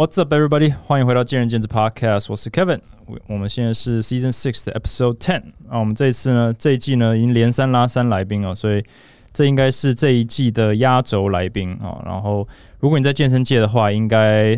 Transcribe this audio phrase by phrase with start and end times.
[0.00, 0.72] What's up, everybody？
[0.86, 2.80] 欢迎回到见仁见智 Podcast，我是 Kevin。
[3.04, 5.78] 我我们现在是 Season Six 的 Episode Ten 啊。
[5.78, 8.82] 我们这一次呢，这一季呢已经连三拉三来宾了，所以
[9.30, 12.00] 这应该是这一季的压轴来宾啊。
[12.06, 12.48] 然后，
[12.78, 14.52] 如果你在健身界的话，应该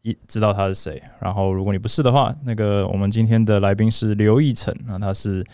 [0.00, 1.02] 一知道他是谁。
[1.20, 5.44] 然后，如果你不是的话，那个我们今天的来宾是刘义成啊，他是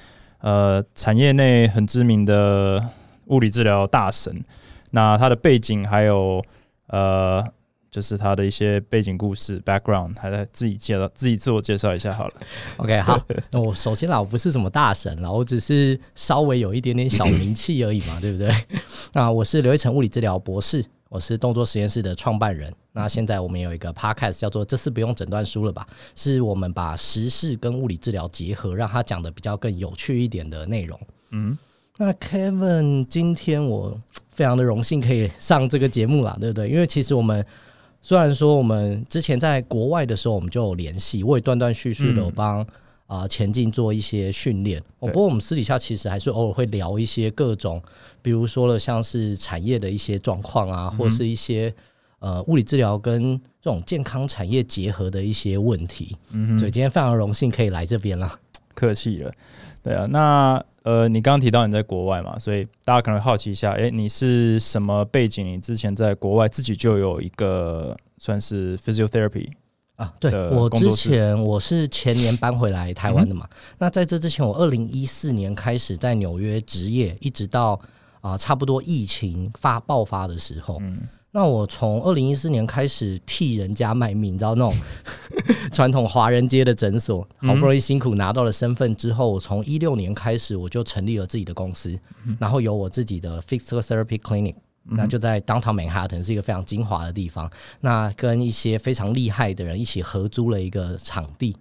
[0.43, 2.81] 呃产业内很知名的
[3.27, 4.45] 物理治疗大神。
[4.93, 6.41] 那他的背景还有
[6.87, 7.45] 呃。
[7.95, 12.35] 就是他的一些背景故事 background，还在自己介绍自己自我介绍一下好了。
[12.79, 18.53] OK，好，那我首先啦，我不是什么大神啦，我只是稍微有一点点小名气而已嘛，对不对？
[19.15, 22.75] 那我是刘一成物理治疗博士，我是动作实验室的创办人。
[22.91, 30.99] 那现在我们有一个 podcast 叫做“这次不用诊断书了吧”，是我们把时事跟物理治疗结合，让他讲的比较更有趣一点的内容。
[31.31, 31.57] 嗯，
[31.97, 33.97] 那 Kevin，今天我
[34.31, 36.69] 非常的荣幸可以上这个节目啦，对不对？
[36.69, 37.45] 因为其实我们
[38.05, 42.65] 虽然说我们之前在国外的时候，我们就有联系，我也断断续续的帮
[43.07, 44.83] 啊前进做一些训练。
[44.99, 47.83] 不过我们私底下其实还是偶尔会聊一些各种，
[48.21, 51.75] 比如说了像是产业的一些状况啊，或是一些
[52.19, 56.15] 呃物理治疗跟这种健康产业结合的一些问题。
[56.33, 58.31] 嗯，所以今天非常荣幸可以来这边了，
[58.75, 59.33] 客气了。
[59.85, 65.47] 对啊，那呃你刚刚提到你在国外嘛，所以大家可能好奇一下，哎，你是什么背景？
[65.47, 67.97] 你之前在国外自己就有一个。
[68.17, 69.49] 算是 physiotherapy
[69.97, 73.47] 啊，对我之前我是前年搬回来台湾的嘛。
[73.77, 77.79] 那在这之前，我二零一四年开始在纽约职业，一直到
[78.21, 80.79] 啊差不多疫情发爆发的时候。
[80.81, 81.01] 嗯，
[81.35, 84.73] 那我从二零一四年开始替人家卖命，你知道那种
[85.73, 91.99] 传统华人街的诊所，好不容易辛苦拿到了身份之后，我从一六年开始我就成立了自己的公司，
[92.39, 94.55] 然后有我自己的 physiotherapy clinic。
[94.85, 97.51] 那就在 Downtown Manhattan 是一个非常精华的地方。
[97.81, 101.57] 那跟一些非常厉害的人一起合租了一个场地。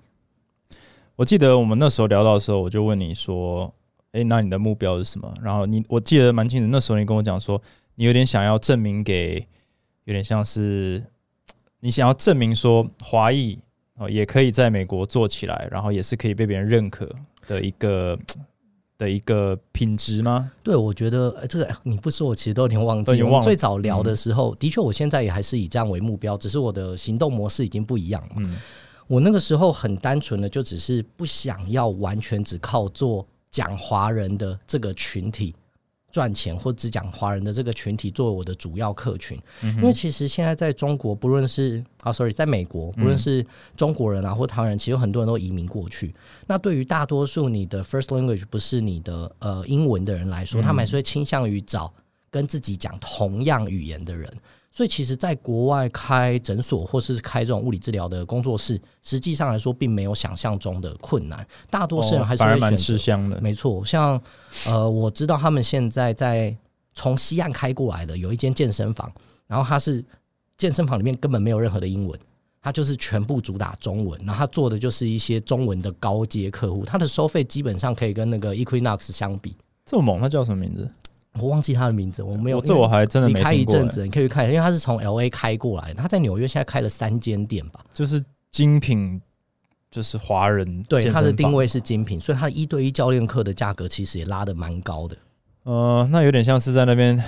[1.15, 3.73] 我记得我们那时候聊到的时候，我就问你说
[4.11, 7.59] ：“哎，那你的目标是什么？”然后你我记得蛮清楚，那时候你跟我讲说，
[7.95, 9.47] 你有点想要证明给，
[10.05, 11.03] 有点像是
[11.79, 13.59] 你想要证明说，华裔
[13.95, 17.09] 哦也可以在美国做起来，然后也是可以被别人认可
[17.47, 18.17] 的一个。
[18.95, 20.51] 的一个品质吗？
[20.63, 23.23] 对，我觉得这个你不说，我其实都有点忘记。
[23.23, 28.35] 我最早聊的时候，的确，我现在也还是以这样为目标，只是我的行动模式已经不一样了。
[28.37, 28.55] 嗯，
[29.07, 35.55] 我那个时候很单纯的，就只是不想要完全只靠做讲华人的这个群体。
[36.13, 43.43] 赚钱或只讲华人的这个群体作为我的主要客群，因为其实现在在中国，不论是啊，sorry，在美国，不论是
[43.75, 46.13] 中国人啊或台湾人，其实很多人都移民过去。
[46.45, 51.91] 那对于大多数你的 first language 不是你的呃英文的人来说，他们还是会倾向于找
[52.29, 54.31] 跟自己讲同样语言的人。
[54.75, 61.45] 所以，其实，在国外开诊所或是开这种物理治疗的工作室，实际上来说，并没有想象中的困难。
[61.69, 63.39] 大多数人还是会选吃香的。
[63.39, 64.19] 没错，像
[64.65, 66.57] 呃，我知道他们现在在
[66.95, 69.11] 从西岸开过来的有一间健身房，
[69.45, 70.03] 然后他是
[70.57, 72.19] 健身房里面根本没有任何的英文，
[72.59, 79.55] 他就是全部主打中文，然后他做的就是一些中文的高阶客户，他的收费基本上可以跟那个 Equinox 相比。
[79.85, 80.89] 这么猛，他叫什么名字？
[81.39, 82.61] 我忘记他的名字，我没有。
[82.61, 87.83] 这我还真的没开一阵子，你可以去看，因为他是从 L A 开过来，他在纽约现在开了三间店吧。
[87.93, 89.19] 就是精品，
[89.89, 90.83] 就是华人。
[90.83, 95.17] 对，他的定位是精品，所以他一对一教练课的价格其实也拉的蛮高的。
[95.63, 97.21] 呃，那有点像是在那边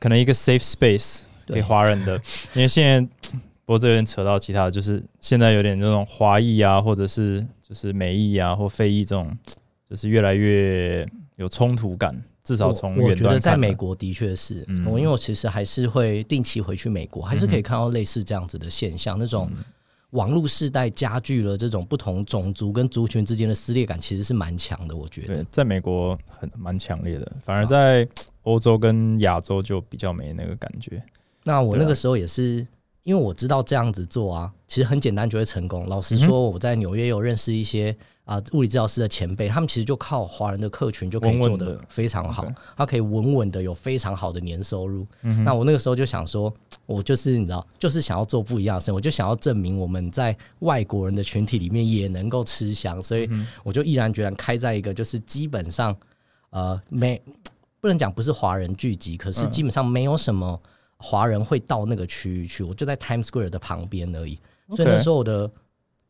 [0.00, 2.20] 可能一个 safe space 给华人的，
[2.54, 3.00] 因为现在
[3.64, 9.30] 不过这边扯到其他的，就是现在有点那种华裔啊，或者是就是美裔啊或非裔这种，
[9.88, 12.20] 就是越来越有冲突感。
[12.52, 19.18] 至少从我觉得在美国的确是，我因为我其实还是会定期回去美国，还是可以看到类似这样子的现象。
[19.18, 19.50] 那种
[20.10, 24.94] 网络世代加剧了这种不同种族跟族群之间的撕裂感，其实是蛮强的。
[24.94, 28.06] 我觉得在美国很蛮强烈的，反而在
[28.42, 31.02] 欧洲跟亚洲就比较没那个感觉。
[31.44, 32.66] 那我那个时候也是
[33.04, 35.86] 因为我知道这样子做啊，其实很简单就会成功。
[35.86, 37.96] 老实说，我在纽约有认识一些。
[38.24, 42.46] 啊，物理治疗师的前辈，他们其实就靠华人的客群就可以做的非常好，
[42.76, 45.04] 他可以稳稳的有非常好的年收入。
[45.44, 46.52] 那我那个时候就想说，
[46.86, 53.28] 我就是你知道，就是想要做不一样的事，我就想要证明我们在外国人的群体里面也能够吃香，所以
[53.64, 55.94] 我就毅然决然开在一个就是基本上
[56.50, 57.20] 呃没
[57.80, 60.60] 不能讲不是华人聚集，可是基本上没有什么
[60.96, 64.38] 华人会到那个区域去，我就在 Times Square 的旁边而已，
[64.76, 65.50] 所以那时候我的。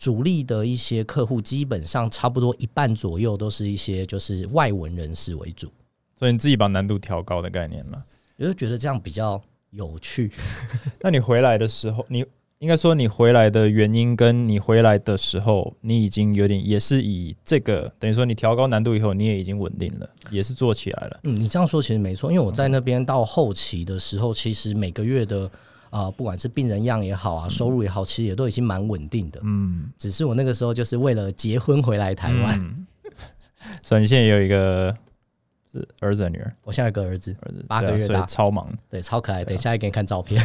[0.02, 5.70] 主力的一些客户，基本上差不多一半左右都是一些就是外文人士为主，
[6.18, 8.02] 所以你自己把难度调高的概念了，
[8.36, 9.40] 我就觉得这样比较
[9.70, 10.32] 有趣。
[11.00, 12.26] 那你回来的时候，你
[12.58, 21.20] 应该说你回来的原因，跟你回来的时候，你已经有点也是以这个等于说你调高难度以后，你也已经稳定了，也是做起来了。
[21.22, 25.48] 嗯，你这样说其实没错，因为我在那边到后期的时候，其实每个月的
[25.92, 29.38] 啊、不管是病人样也好啊，收入也好，其实也都已经蛮稳定的。
[29.44, 32.58] 嗯，只是我那个时候就是为了结婚回来台湾。
[32.58, 32.86] 嗯
[33.82, 34.92] 所以你现在也有一个
[35.70, 36.52] 是儿子还是女儿？
[36.64, 38.68] 我现在有个儿子，儿子八个月大以超忙。
[38.90, 39.44] 对，超可爱。
[39.44, 40.42] 等一下给你看照片。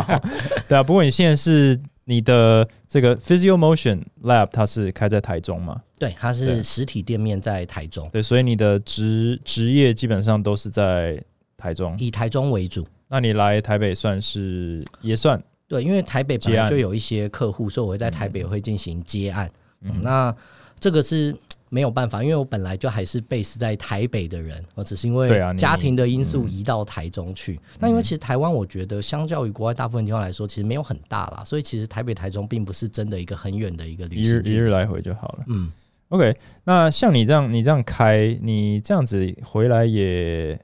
[0.66, 5.82] 对啊，不过你现在是你的这个 Physio Motion Lab，它是开在台中吗？
[5.98, 11.22] 对，它是实体店面在台中，对，所以你的职职业基本上都是在
[11.56, 11.96] 台中。
[11.98, 12.84] 以台中为主。
[13.08, 19.50] 那你来台北算是也算，对，因为台北本来就有一些客户，所以我会在台北会进行接案。
[19.80, 20.34] 嗯嗯，那
[20.80, 21.34] 这个是
[21.70, 27.60] 没有办法，因为我本来就还是 base 在台北的人，我只是因为家庭的因素移到台中去。
[27.78, 34.42] 那因为其实台湾，我觉得相较于国外大部分地方来说，其实没有很大啦，所以其实台北、台中并不是真的一个很远的一个旅行一日。
[34.44, 35.44] 一日来回就好了。
[35.46, 35.70] 嗯
[36.08, 40.58] ，OK，那像你这样，你这样开，你这样子回来也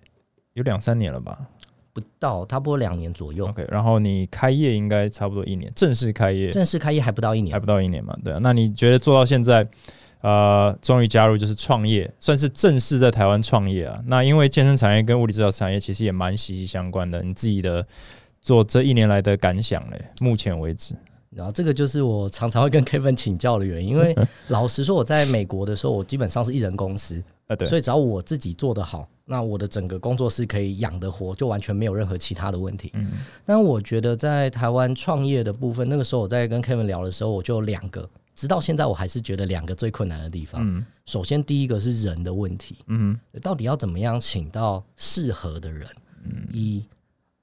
[0.54, 1.38] 有两三年了吧
[1.94, 7.60] 不到差不多两年左右，？OK，然后你开业应该差不多一年，正式开业正式开业还不到一年还。
[7.60, 8.14] 不到一年嘛？
[8.24, 9.64] 对啊，那你觉得做到现在，
[10.20, 14.02] 呃，终于加入就是创业，算是正式在台湾创业啊？
[14.06, 17.86] 那因为健身产业跟物理治疗产业其实也蛮息息相关的，你自己的
[18.42, 20.04] 做这一年来的感想嘞？
[20.20, 20.96] 目前为止，
[21.30, 24.16] 然后这个就是我常常会跟 Kevin 请教的原因，因为
[24.48, 32.90] 老实说，我在美国的时候，我基本上是一人公司， 啊，对，所以只要我自己做得好，那我的整个工作室可以养得活，就完全没有任何其他的问题。
[32.94, 33.10] 嗯
[33.44, 40.60] 但我觉得在台湾创业的部分，那个时候我在跟 Kevin 聊的时候，我就有两个，直到现在我还是觉得两个最困难的地方。
[40.62, 45.88] 嗯首先，第一个是人的问题，嗯到底要怎么样请到适合的人？
[46.24, 46.84] 嗯以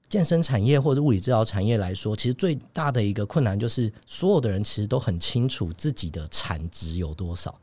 [0.08, 7.58] 健身产业或者物理治疗产业来说，其实最大的一个困难就是，所有的人其实都很清楚自己的产值有多少。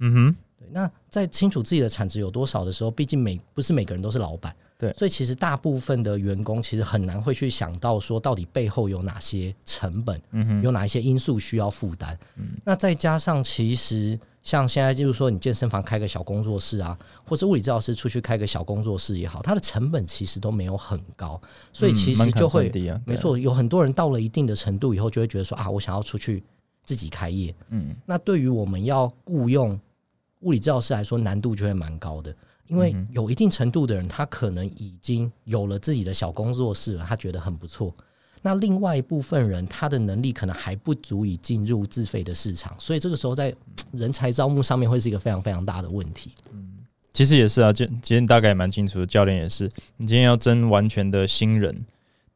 [0.00, 4.92] 嗯哼，对，那在清楚自己的产值有多少的时候，毕竟每不是每个人都是老板，对。
[4.94, 12.18] 所以其实大部分的员工其实很难会去想到说，到底背后有哪些成本，嗯哼，有哪一些因素需要负担。
[12.36, 12.56] 嗯。
[12.64, 21.40] 那再加上其实像现在就是说，你健身房开个小工作室啊，或者物理治疗师出去开个小工作室也好，它的成本其实都没有很高，
[21.72, 22.70] 所以其实就会
[23.04, 26.42] 没错，有很多人到了一定的程度以后，就会觉得说啊，我想要出去
[26.84, 27.54] 自己开业。
[27.70, 27.94] 嗯。
[28.06, 29.78] 那对于我们要雇佣
[30.40, 32.34] 物理治疗师来说，难度就会蛮高的，
[32.66, 37.94] 因为嗯有一定程度的人，他可能已经有了自己的小工作室了，他觉得很不错。
[38.42, 43.52] 那另外一部分人，他的能力可能还不足以进入自费的市场，所以这个时候在
[43.92, 46.30] 人才招募上面会是一个非常非常大的问题。
[46.52, 46.74] 嗯
[47.12, 49.64] 其实也是啊，今今天大概也蛮清楚的，教练也是，
[49.96, 51.86] 你今天要争完全的新人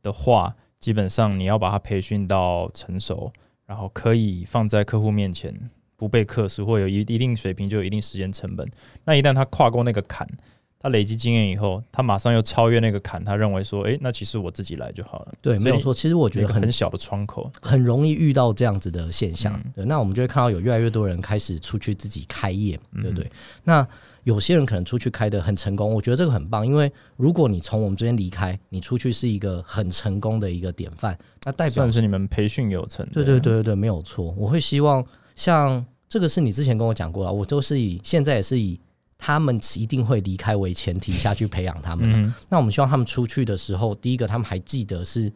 [0.02, 3.30] 的话，基本上你要把他培训到成熟，
[3.66, 5.54] 然后可以放在客户面前
[6.00, 8.66] 不被克数，或有一一定水平，就有一定时间成本。
[9.04, 10.26] 那一旦他跨过那个坎，
[10.78, 15.32] 他累积经验以后，他马上又超越那个坎，他认为说，诶，那其实我自己来就好了。
[15.42, 15.92] 对，没有错。
[15.92, 19.52] 其实我觉得很很小的窗口，很容易遇到这样子的现象。
[19.62, 23.30] 嗯对，那我们就会看到有越来越多人开始出去自己开业，嗯对不对？
[23.64, 23.86] 那
[24.24, 33.06] 有些人可能出去开的很成功，我觉得这个很棒，因为如果你从我们这边离开，你出去是一个很成功的一个典范，那代表算是你们培训有成。
[33.12, 34.34] 对对对对对，没有错。
[34.36, 35.04] 我会希望
[35.40, 38.78] 像这个是你之前跟我讲过了，我都是以现在也是以
[39.16, 42.26] 他们一定会离开为前提下去培养他们。
[42.26, 45.32] 嗯，那我们希望他们出去的时候，第一个他们还记得是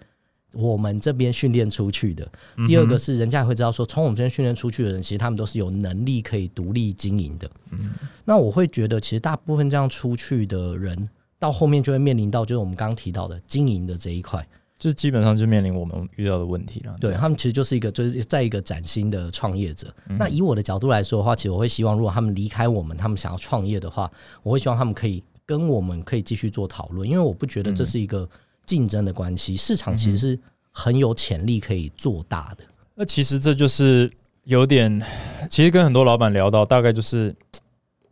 [0.53, 7.51] 我们这边训练出去的，嗯第二个是人家也会知道说，从我们这边训练出去的人，其实他们都是有能力可以独立经营的。
[7.71, 7.95] 嗯
[8.27, 11.09] 那我会觉得，其实大部分这样出去的人，
[11.39, 14.47] 到后面就会面临到就是我们刚刚提到的经营的这一块。
[14.79, 16.95] 就基本上就面临我们遇到的问题了。
[17.01, 19.95] 对他们其实就是一个就是在一个崭新的创业者。
[20.09, 24.11] 嗯那以我的角度来说的话，其实我会希望，如果他们离开我们，他们想要创业的话，
[24.43, 28.29] 我会希望他们可以跟我们可以继续做讨论，因为我不觉得这是一个
[28.67, 30.39] 竞争的关系，市场其实是
[30.71, 32.65] 很有潜力可以做大的。
[32.95, 34.11] 那其实这就是
[34.45, 35.03] 有点，
[35.51, 37.35] 其实跟很多老板聊到，大概就是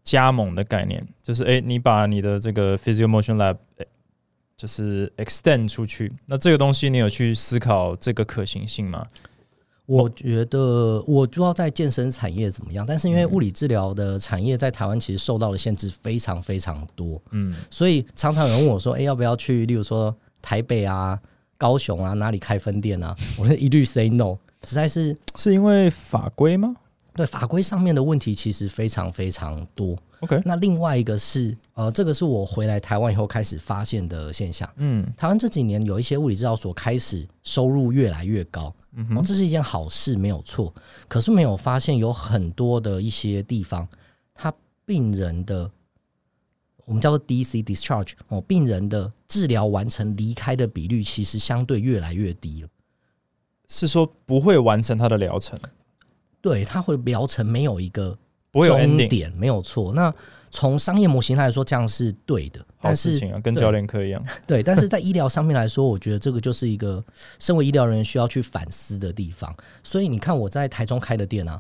[0.05, 3.87] 加盟的概念，就是诶，你把你的这个 Physio Motion Lab 诶
[4.57, 9.07] 就是 extend 出去，那这个东西你有去思考这个可行性吗？
[9.87, 19.67] 我觉得我不知道在健身产业怎么样，但是因为物理治疗的产业在台湾其实受到的限制非常非常多，嗯，所以常常有人问我说：“诶，要不要去？
[19.67, 21.19] 例如说台北啊、
[21.59, 26.77] 高雄啊，哪里开分店啊？” 我就一律 say no，实在是是因为法规吗？
[27.15, 29.99] 对法规上面的问题其实非常非常多。
[30.21, 34.69] OK，那另外一个是，呃，这个是我回来台湾以后开始发现的现象。
[34.77, 40.73] 嗯台湾这几年有一些物理治疗所开始收入越来越高，哦，嗯哼，这是一件好事，没有错。
[41.09, 43.89] 可是没有发现有很多的一些地方，
[44.35, 44.53] 他
[44.85, 45.71] 病人的
[46.85, 52.69] 我们叫做 DC discharge 哦，病人的治疗完成离开的比率其实相对越来越低了。
[53.69, 55.59] 是说不会完成他的疗程，
[56.43, 58.19] 对，他会疗程没有一个
[58.53, 59.93] 不会有终点，没有错。
[59.95, 60.15] 那
[60.51, 64.23] 从商业模型来说，这样是对的，但是事情啊，跟教练课一样。
[64.47, 67.03] 对，但是在医疗上面来说，我觉得这个就是一个
[67.39, 69.53] 身为医疗人员需要去反思的地方。
[69.83, 71.59] 所以你看，我在台中开的店啊，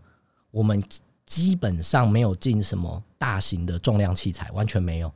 [0.50, 0.80] 我们
[1.24, 5.10] 基本上没有进什么大型的重量器材，完全没有。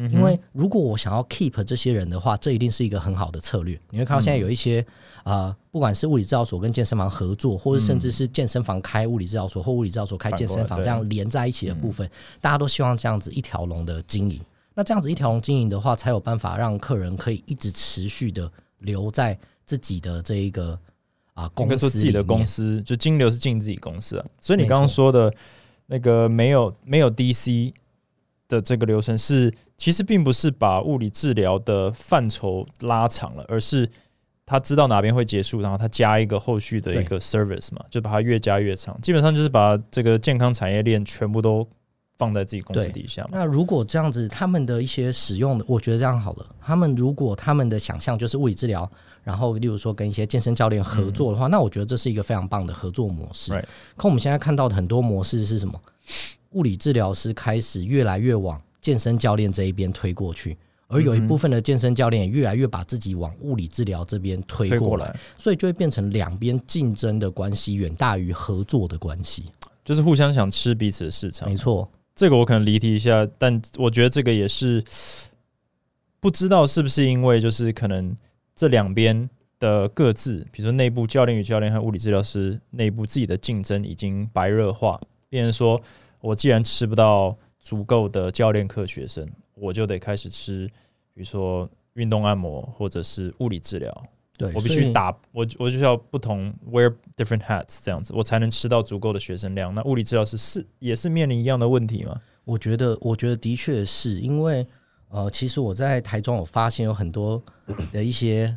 [0.00, 3.78] 嗯因为如果我想要 keep 这些人的话，这一定是一个很好的策略。
[3.90, 4.84] 你会看到现在有一些
[5.24, 12.08] 呃，不管是物理治疗所跟健身房合作，或者甚至是健身房开物理治疗所，或物理治疗所开健身房这样连在一起的部分，
[12.40, 14.40] 大家都希望这样子一条龙的经营。
[14.74, 20.78] 那这样子一条龙经营的话，才有办法让客人可以一直持续的留在自己的这一个
[21.34, 24.24] 啊、公司说自己的公司，就金流是进自己公司啊。
[24.40, 25.34] 所以你刚刚说的
[25.86, 27.72] 那个没有没有 DC
[28.48, 33.88] 的这个流程是，其实并不是把物理治疗的范畴拉长了，而是
[34.46, 38.98] 他知道哪边会结束，然后他加一个后续的一个 service 嘛，就把它越加越长。
[39.02, 41.68] 基本上就是把这个健康产业链全部都
[42.16, 43.28] 放在自己公司底下嘛。
[43.32, 46.46] 那如果这样子，他们的一些使用的，我觉得这样好了。
[46.60, 48.90] 他们如果他们的想象就是物理治疗，
[49.22, 53.52] 然后例如说跟一些健身教练合作的话，那我觉得这是一个非常棒的合作模式。
[53.94, 55.78] 可我们现在看到的很多模式是什么？
[56.52, 69.44] 物理治疗师开始越来越往健身教练这一边推过去，而有一部分的健身教练也越来越把自己往物理治疗这边推过来，推过来，所以就会变成两边竞争的关系远大于合作的关系。
[69.84, 71.56] 就是互相想吃彼此的市场没。
[71.56, 74.84] 错，这个我可能离题一下，但我觉得这个也是
[76.20, 78.14] 不知道是不是因为就是可能
[78.54, 79.28] 这两边
[79.58, 85.80] 的各自，比如说内部教练与教练和物理治疗师内部自己的竞争已经白热化，变成说
[86.20, 90.66] 我既然吃不到足够的教练课学生，我就得开始吃，
[91.14, 94.04] 比如说运动按摩或者是物理治疗，
[94.36, 99.74] 对，我必须打我我就要不同 wear different hats 这样子，我才能吃到足够的学生量。
[99.74, 102.20] 那物理治疗师是也是面临一样的问题吗？
[102.44, 104.66] 我觉得，我觉得的确是因为，
[105.08, 107.42] 呃，其实我在台中，我发现有很多
[107.92, 108.56] 的一些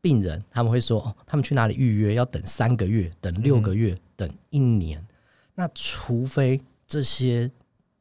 [0.00, 5.06] 病人，他们会说，哦，他们去哪里预约要等三个月、等六个月、等一年。
[5.54, 7.50] 那除非这些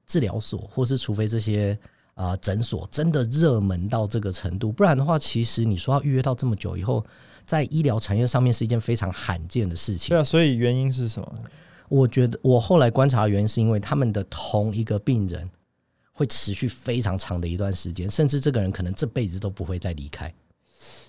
[0.06, 1.78] 治疗所，或是除非这些
[2.14, 7.06] 啊、呃诊所真的热门到这个程度，不然的话，其实你说要预约到这么久以后，
[7.46, 10.20] 在医疗产业上面是一件非常罕见的事情对。
[10.20, 11.32] 啊，所以原因是什么？
[11.88, 15.48] 我觉得我后来观察的原因是因为他们的同一个病人
[16.14, 20.34] 会持续非常长的一段时间，甚至这个人可能这辈子都不会再离开。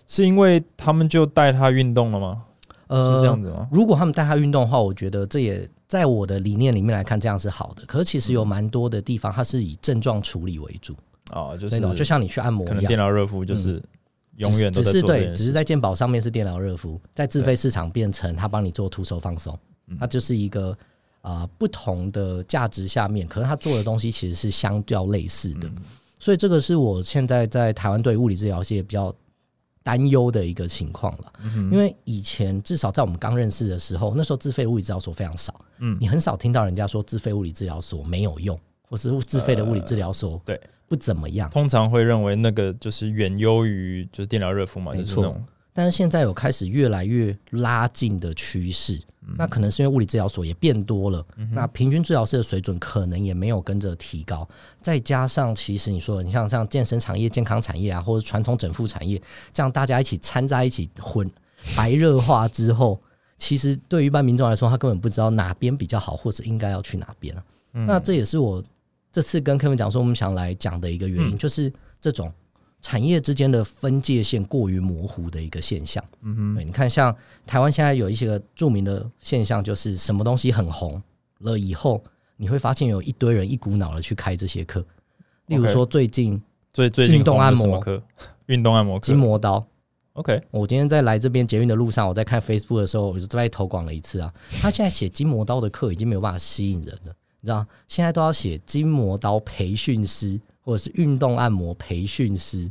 [0.06, 2.44] 是因为他们就带他运动了吗？
[2.88, 3.68] 呃，是这样子吗？
[3.70, 7.84] 如果他们带他运动的话，我觉得这也在我的理念里面来看，这样是好的。
[7.86, 10.94] 可是其实有蛮多的地方，它是以症状处理为主，
[11.32, 13.82] 哦，就是那种就像你去按摩可能一样，电疗热敷就是
[14.36, 19.96] 永远都是对，只是在健保上面是电疗热敷，在自费市场变成他帮你做徒手放松，嗯。
[19.98, 20.70] 它就是一个
[21.22, 25.76] 啊、呃不同的价值下面，可是他做的东西其实是相较类似的，嗯。
[26.18, 29.14] 所以这个是我现在在台湾对物理治疗界比较
[29.86, 31.32] 担忧的一个情况了。
[31.44, 35.96] 嗯因为以前至少在我们刚认识的时候，那时候自费物理治疗所非常少，嗯。
[36.00, 40.60] 你很少听到人家说自费物理治疗所没有用，或是自费的物理治疗所对。
[40.88, 41.48] 不怎么样。
[41.50, 45.36] 通常会认为那个就是远优于就是电疗热敷嘛，没错
[45.76, 48.98] 但是现在有开始越来越拉近的趋势，
[49.36, 54.48] 那可能是因为物理治疗所也变多了，那平均治疗师的水准可能也没有跟着提高，
[54.80, 59.20] 再加上其实你说你像像健身产业、健康产业啊，或者传统整复产业，
[59.52, 61.30] 这样大家一起掺在一起混
[61.76, 62.98] 白热化之后，
[63.36, 67.44] 其实对于一般民众来说，他根本不知道哪边比较好，或者应该要去哪边啊。
[67.72, 68.62] 那这也是我
[69.12, 72.32] 这次跟 Kevin 讲说，我们想来讲的一个原因，就是这种
[72.86, 76.00] 产业之间的分界线过于模糊的一个现象。
[76.20, 77.12] 嗯哼，对，你看，像
[77.44, 81.02] 台湾现在有一些个著名的现象，就是什么东西很红
[81.40, 82.00] 了以后，
[82.36, 84.86] 你会发现有一堆人一股脑的去开这些课。
[85.46, 86.40] 例如说，最近
[86.72, 88.00] 最最近运动按摩课？
[88.46, 89.66] 运动按摩课筋膜刀
[90.12, 94.32] ，，OK，我今天在来这边捷运的路上，我在看 Facebook 的时候，我就在投广了一次啊。
[94.62, 102.68] 他现在写筋膜刀的课已经没有办法吸引人了，你知道，现在都要写筋膜刀培训师或者是运动按摩培训师。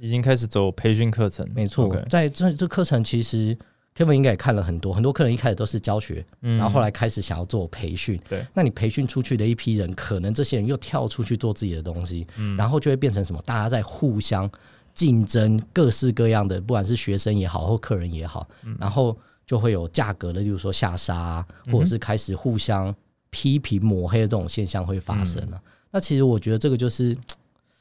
[0.00, 3.56] 已经开始走培训课程，没错在这这课程其实
[3.96, 8.20] Kevin 应该也看了很多，很多客人一开始都是教学，嗯然后后来开始想要做培训。
[8.28, 13.42] 对，那你培训出去的一批人，可能这些人又跳出去做自己的东西，嗯然后就会变成什么？
[13.44, 14.48] 大家在互相
[14.94, 19.18] 竞争，各式各样的，不管是学生也好，或客人也好，嗯然后
[19.48, 22.94] 就会有价格的，例如说下杀、啊，或者是开始互相
[23.30, 27.16] 批评抹黑的这种现象会发生了、嗯那其实我觉得这个就是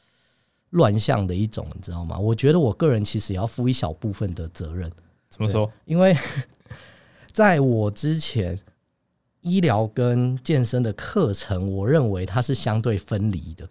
[0.72, 2.18] 乱象的一种，你知道吗？
[2.18, 4.92] 我觉得我个人其实也要负一小部分的责任。
[5.30, 5.72] 怎么说？
[5.86, 6.16] 因为
[7.32, 8.58] 在我之前，
[9.42, 13.70] 医疗跟健身的课程，我认为它是相对分离的，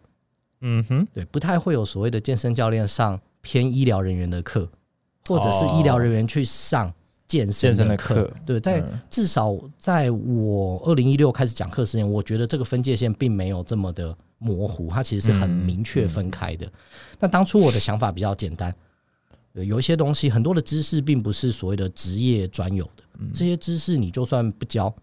[0.61, 4.69] 嗯哼，对，不太会有所谓的健身教练上偏医疗人员的课，
[5.27, 6.93] 或者是医疗人员去上
[7.27, 8.15] 健身的课。
[8.15, 16.71] 课，对，在嗯至少在我二零一六开始讲课之前，我觉得这个分界线并没有这么的模糊，它其实是很嗯明确分开的。
[17.19, 18.75] 那当初我的想法比较简单，
[19.53, 24.95] 有一些东西很多的知识并不是所谓的职业专有的，嗯这些知识你就算不教，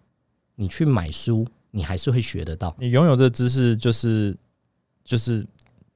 [0.56, 2.76] 你去买书，你还是会学得到。
[2.80, 4.36] 你拥有这知识，就是
[5.04, 5.46] 就是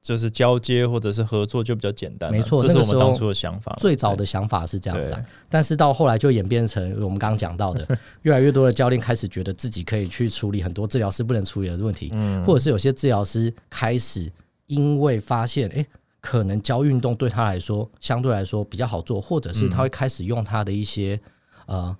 [0.00, 2.36] 就是交接或者是合作就比较简单了。
[2.36, 3.76] 没错这是我们当初的想法。
[3.78, 7.86] 最早的想法是这样子、啊，但是到后来就演变成我们刚刚讲到的，
[8.22, 14.30] 越来越多的教练开始觉得自己可以去处理很多治疗师不能处理的问题，嗯或者是有些治疗师开始
[14.66, 15.86] 因为发现，诶，
[16.20, 21.20] 可能教运动对他来说相对来说比较好做，或者是他会开始用他的一些
[21.66, 21.94] 呃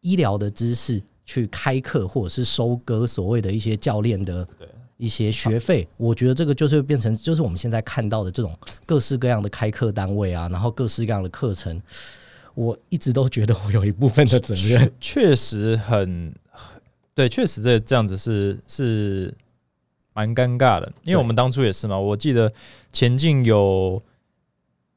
[0.00, 5.88] 医疗的知识去开课，或者是收割所谓的一些教练的对一些学费。
[5.96, 11.80] 我觉得这个就是变成就是我们现在看到的这种各式各样的开课单位啊，然后各式各样的课程。
[12.54, 16.34] 我一直都觉得我有一部分的责任，确实很
[17.14, 19.32] 对，确实这这样子是是
[20.12, 21.96] 蛮尴尬的，因为我们当初也是嘛。
[21.96, 22.52] 我记得
[22.92, 24.02] 前进有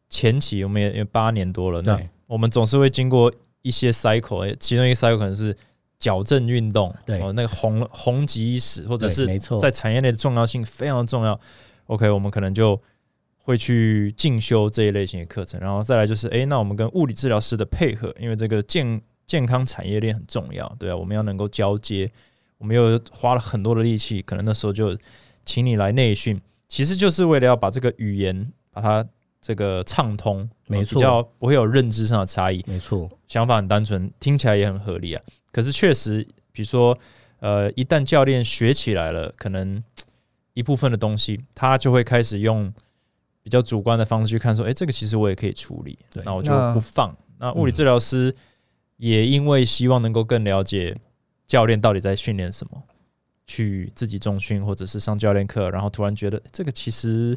[0.10, 3.32] 前期我们也也八年多了，那我们总是会经过
[3.62, 5.56] 一些 cycle，其中一个 cycle 可能是
[6.02, 11.40] 矫正运动，对哦，那个红红极一时，或者是没错，在产业内的重要性非常重要。
[11.86, 12.78] OK，我们可能就
[13.38, 22.12] 会去进修这一类型的课程，然后再来就是，诶，那我们跟物理治疗师的配合，因为这个健健康产业链很重要，对啊，我们要能够交接，
[22.58, 24.98] 我们又花了很多的力气，可能那时候就
[25.46, 29.08] 请你来内训，其实就是为了要把这个语言把它
[29.40, 32.64] 这个畅通，没错比较不会有认知上的差异。
[32.68, 35.22] 没错，想法很单纯，听起来也很合理啊。
[35.52, 36.98] 可是确实，比如说，
[37.40, 39.84] 呃，一旦教练学起来了，可能
[40.54, 42.74] 一部分的东西，他就会开始用
[43.44, 47.16] 比较主观的方式去看，说，哎、这个其实我也可以处理，对那我就不放。
[47.40, 48.34] 那物理治疗师
[48.98, 50.96] 也因为希望能够更了解
[51.48, 52.84] 教练到底在训练什么，
[53.48, 57.36] 去自己重训或者是上教练课，然后突然觉得诶这个其实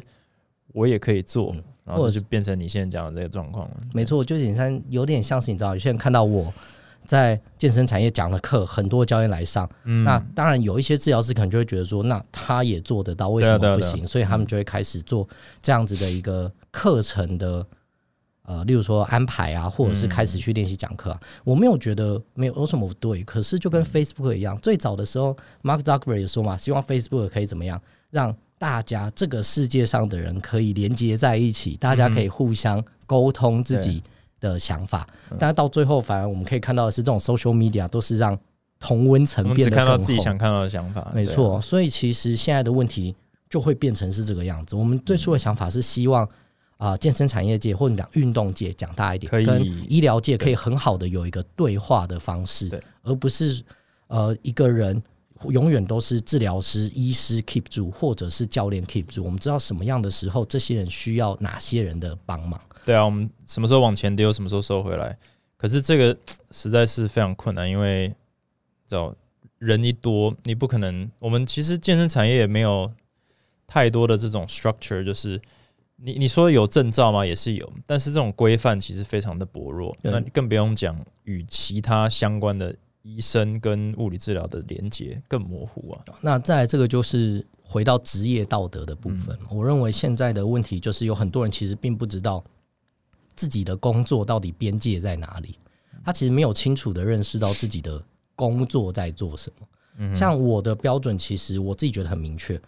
[0.67, 3.77] 我也可以做，嗯然后这就变成你现在讲的这个状况了。
[3.93, 6.53] 没错，就有点像有点像是你知道，有些人看到我
[7.05, 10.03] 在健身产业讲的课，很多教练来上，嗯。
[10.03, 14.05] 那当然有一些治疗师可能就会觉得说，那他也做得到，为什么不行？
[14.05, 15.27] 所以他们就会开始做
[15.61, 17.65] 这样子的一个课程的。
[18.47, 34.03] 呃，例如说安排啊，或者是开始去练习讲课啊，我没有觉得没有有什么不对，可是就跟 Facebook 一样，最早的时候，Mark Zuckerberg 也说嘛，希望 Facebook 可以怎么样，让大家这个世界上的人可以连接在一起，大家可以互相沟通自己
[34.53, 35.07] 的想法。
[35.37, 38.37] 但是到最后，反而我们可以看到的是，这种 social media 都是让
[38.79, 43.15] 同温层变得看到自己想看到的想法，没错，所以其实现在的问题
[43.49, 44.75] 就会变成是这个样子。
[44.75, 46.27] 我们最初的想法是希望
[46.77, 53.63] 啊、健身产业界或者讲运动界讲大一点，跟医疗界可以很好的有一个对话的方式对，而不是
[54.07, 55.01] 呃一个人。
[55.49, 59.23] 永远都是治疗师、医师 keep 住，或者是教练 keep 住。
[59.23, 62.59] 我们知道什么样的时候，这些人需要哪些人的帮忙。
[62.85, 65.17] 对啊，我们什么时候往前丢，什么时候收回来。
[65.57, 66.17] 可是这个
[66.51, 68.09] 实在是非常困难，因为
[68.87, 69.13] 知道
[69.57, 71.09] 人一多，你不可能。
[71.19, 72.91] 我们其实健身产业也没有
[73.65, 75.41] 太多的这种 structure，就是
[75.95, 77.25] 你你说有证照吗？
[77.25, 79.95] 也是有，但是这种规范其实非常的薄弱。
[80.01, 86.03] 那更不用讲与其他相关的医生跟物理治疗的连接更模糊啊。
[86.21, 89.37] 那再来这个就是回到职业道德的部分。
[89.51, 92.43] 我认为现在的问题就是有很多人其实并不知道
[93.35, 95.59] 自己的工作到底边界在哪里，
[96.03, 98.03] 他其实没有清楚的认识到自己的
[98.35, 99.67] 工作在做什么。
[99.97, 102.59] 嗯像我的标准，其实我自己觉得很明确。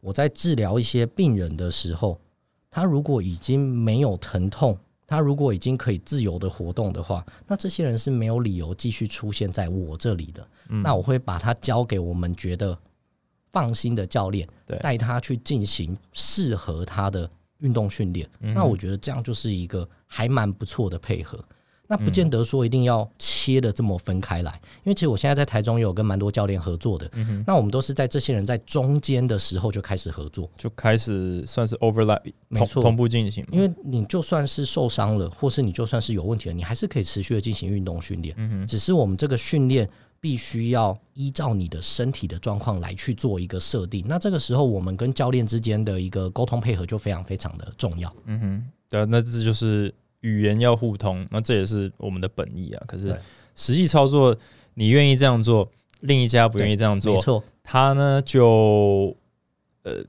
[0.00, 2.18] 我在治疗一些病人的时候，
[2.70, 10.46] 他如果已经没有疼痛，他如果已经可以自由的活动的话，那这些人是没有理由继续出现在我这里的。
[10.68, 12.76] 嗯那我会把他交给我们觉得
[13.52, 18.28] 放心的教练对，带他去进行适合他的运动训练。
[18.40, 21.42] 嗯那我觉得这样就是一个还蛮不错的配合。
[21.86, 27.10] 那不见得说一定要切的这么分开来，因为其实我现在在台中有跟蛮多教练合作的，
[27.46, 32.82] 那我们都是在这些人在中间的时候就开始合作，就开始算是 overlap，没错。
[32.82, 33.46] 同步进行。
[33.52, 39.88] 因为你就算是受伤了，或是你就算是有问题了，你还是可以持续的进行运动训练，只是我们这个训练
[40.20, 44.04] 必须要依照你的身体的状况来去做一个设定。
[44.08, 48.12] 那这个时候，我们跟教练之间的一个沟通配合就非常非常的重要。
[48.24, 49.94] 嗯哼，对，那这就是
[50.26, 52.82] 语言要互通，那这也是我们的本意啊。
[52.86, 53.16] 可是
[53.54, 54.36] 实际操作，
[54.74, 59.16] 你愿意这样做，另一家不愿意这样做没做，错，他呢就
[59.84, 60.04] 呃，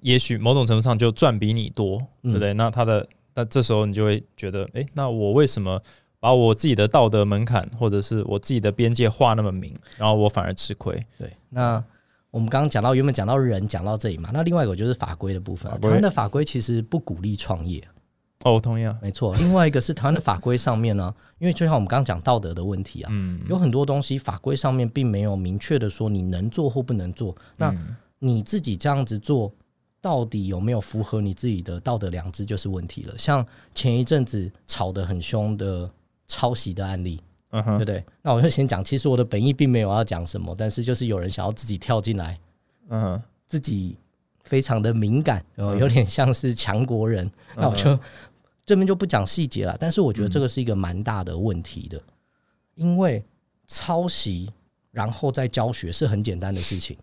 [0.00, 2.52] 也许某种程度上就赚比你多，对不对？
[2.54, 5.80] 那他的那这时候你就会觉得，诶，那我为什么
[6.18, 11.00] 把我自己的道德门槛或者是我自己的边界画那么明，然后我反而吃亏？
[11.16, 11.82] 对，那
[12.30, 15.74] 我们刚刚讲到原本讲到人讲到这里嘛，那另外一个就是法规的部分啊。
[15.74, 17.82] 法规台湾的法规其实不鼓励创业，
[18.44, 19.34] 哦，我同意啊，没错。
[19.36, 27.36] 另外一个是台湾的法规上面呢， 因为就像我们刚刚讲道德的问题啊，嗯，有很多东西法规上面并没有明确的说你能做或不能做。
[27.56, 29.50] 那嗯你自己这样子做，
[29.98, 33.14] 到底有没有符合你自己的道德良知，就是问题了。
[33.16, 35.90] 像前一阵子吵得很凶的
[36.26, 37.18] 抄袭的案例，
[37.50, 38.04] 嗯哼，对不对？
[38.20, 42.38] 那我就先讲，其实我的本意并没有要讲什么，但是就是有人想要自己跳进来，
[42.90, 43.96] 嗯哼，自己
[44.44, 47.30] 非常的敏感，然后嗯有点像是强国人。
[47.56, 47.98] 那我就
[48.64, 52.00] 这边就不讲细节了，但是我觉得这个是一个蛮大的问题的，
[52.74, 53.24] 因为
[53.66, 54.50] 抄袭
[54.90, 56.96] 然后再教学是很简单的事情，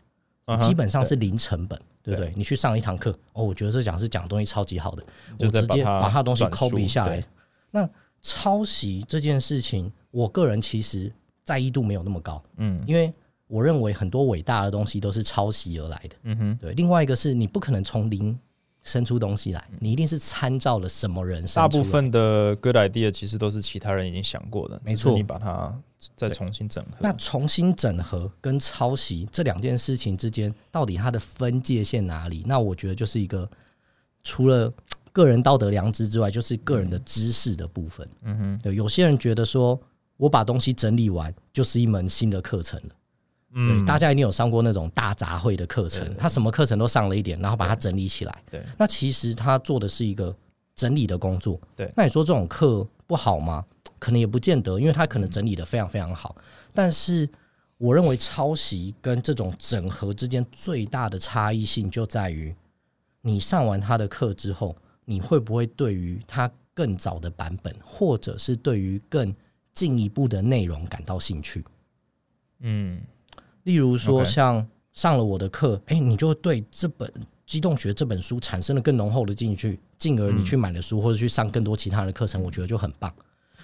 [0.46, 1.80] 嗯基本上是零成本。
[2.04, 2.34] 对不对对？
[2.38, 5.04] 你去上一堂课，哦，我觉得这讲师讲的东西超级好的，
[5.38, 7.22] 就我直接把他的东西转述 copy 下来。
[7.70, 7.90] 那
[8.22, 11.12] 抄袭这件事情，我个人其实
[11.44, 13.14] 在意度没有那么高，嗯因为
[13.48, 16.16] 我认为很多伟大的东西都是抄袭而来的。
[16.24, 18.40] 嗯哼，对，另外一个是你不可能从零
[18.88, 25.78] 生出东西来，你一定是参照了什么人大部分的 good idea 其实都是其他人已经想过的，没错你把它
[26.16, 26.92] 再重新整合。
[27.02, 32.44] 那重新整合跟抄袭这两件事情之间，到底它的分界线哪里？
[32.48, 33.50] 那我觉得就是一个
[34.24, 34.74] 除了
[35.12, 38.08] 个人道德良知之外，就是个人的知识的部分。
[38.22, 39.78] 嗯哼，对，有些人觉得说
[40.16, 42.96] 我把东西整理完就是一门新的课程了。
[43.86, 48.44] 大家一定有上过那种大杂烩的课程他什么课程都上了一点，然后把它整理起来。
[48.52, 50.36] 对，那其实他做的是一个
[50.76, 51.60] 整理的工作。
[51.76, 53.66] 对那你说这种课不好吗？
[54.00, 56.36] 可能也不见得，因为他可能整理的非常非常好。
[56.74, 57.28] 但是
[57.78, 62.54] 我认为抄袭跟这种整合之间最大的差异性就在于，
[63.22, 69.34] 你上完他的课之后，你会不会对于他更早的版本，或者是对于更
[69.74, 71.66] 进一步的内容感到兴趣？
[72.60, 73.02] 嗯
[73.68, 77.06] 例如说，像上了我的课，哎、你就对这本
[77.46, 83.14] 《机动学》这本书产生了更浓厚的兴趣，进而你去买了书或者去上更多其他的课程，我觉得就很棒。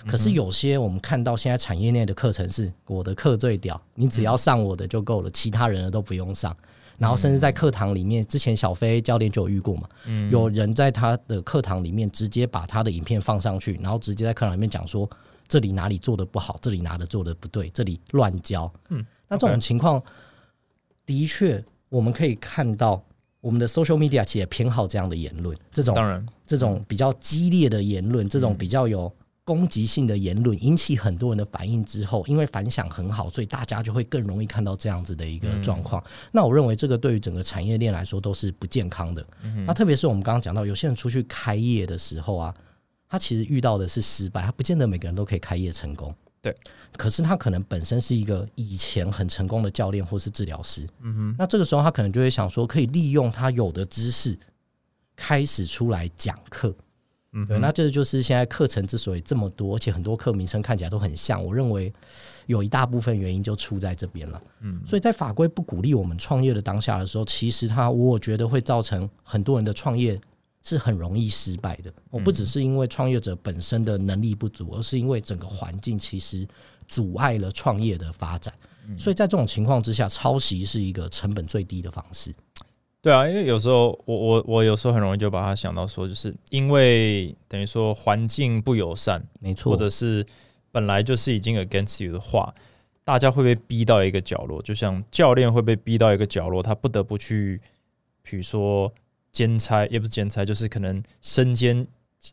[0.06, 6.54] 可是有些我们看到现在产业内的课程是我的课最屌，你只要上我的就够了，其他人的都不用上。
[6.98, 10.30] 然后甚至在课堂里面，之前小飞教练就有遇过嘛，嗯。
[10.30, 15.10] 有人在他的课堂里面直接把他的影片放上去，然后直接在课堂里面讲说
[15.48, 18.72] 这里哪里做的不好，这里哪里做的不对，这里乱教。
[18.89, 20.00] 嗯，那这种情况
[21.08, 23.04] 的确我们可以看到，
[23.41, 29.12] 我们的 social media 其实也偏好这样的言论，这种当然，这种比较激烈的言论，这种比较有
[29.43, 36.02] 攻击性的言论，引起很多人的反应之后，因为反响很好，所以大家就会更容易看到这样子的一个状况。
[36.32, 39.26] 那我认为这个对于整个产业链来说都是不健康的。
[39.65, 42.56] 那特别是我们刚刚讲到，有些人出去开业的时候啊，
[43.10, 46.15] 他其实遇到的是失败，他不见得每个人都可以开业成功。
[46.43, 46.53] 对，
[46.97, 54.38] 可是他可能本身是一个以前很成功的教练或是治疗师，嗯哼，那这个时候他可能就会想说，可以利用他有的知识，
[55.15, 56.75] 开始出来讲课。
[57.36, 61.91] 嗯对，那这就是现在课程之所以这么多，而且很多课名称看起来都很像，我认为
[62.45, 64.39] 有一大部分原因就出在这边了。
[64.60, 70.19] 嗯，所以在法规不鼓励我们创业的当下的时候，其实他我觉得会造成很多人的创业
[70.63, 71.93] 是很容易失败的。
[72.10, 76.47] 我不只是因为创业者本身的能力不足，而是因为整个环境其实
[76.88, 78.52] 阻碍了创业的发展。
[78.97, 82.34] 所以在这种情况之下，抄袭是一个成本最低的方式。
[83.02, 90.26] 对啊，因为有时候我我我有时候很容易就把它想到说，就是因为等于说环境不友善，没错，或者是
[90.71, 92.54] 本来就是已经 against you 的话，
[93.04, 97.62] 大家会被逼到一个角落，就像教练会被逼到一个角落，他不得不去，
[98.21, 98.89] 比如说
[99.34, 101.86] 兼差，也不是兼差，就是可能身兼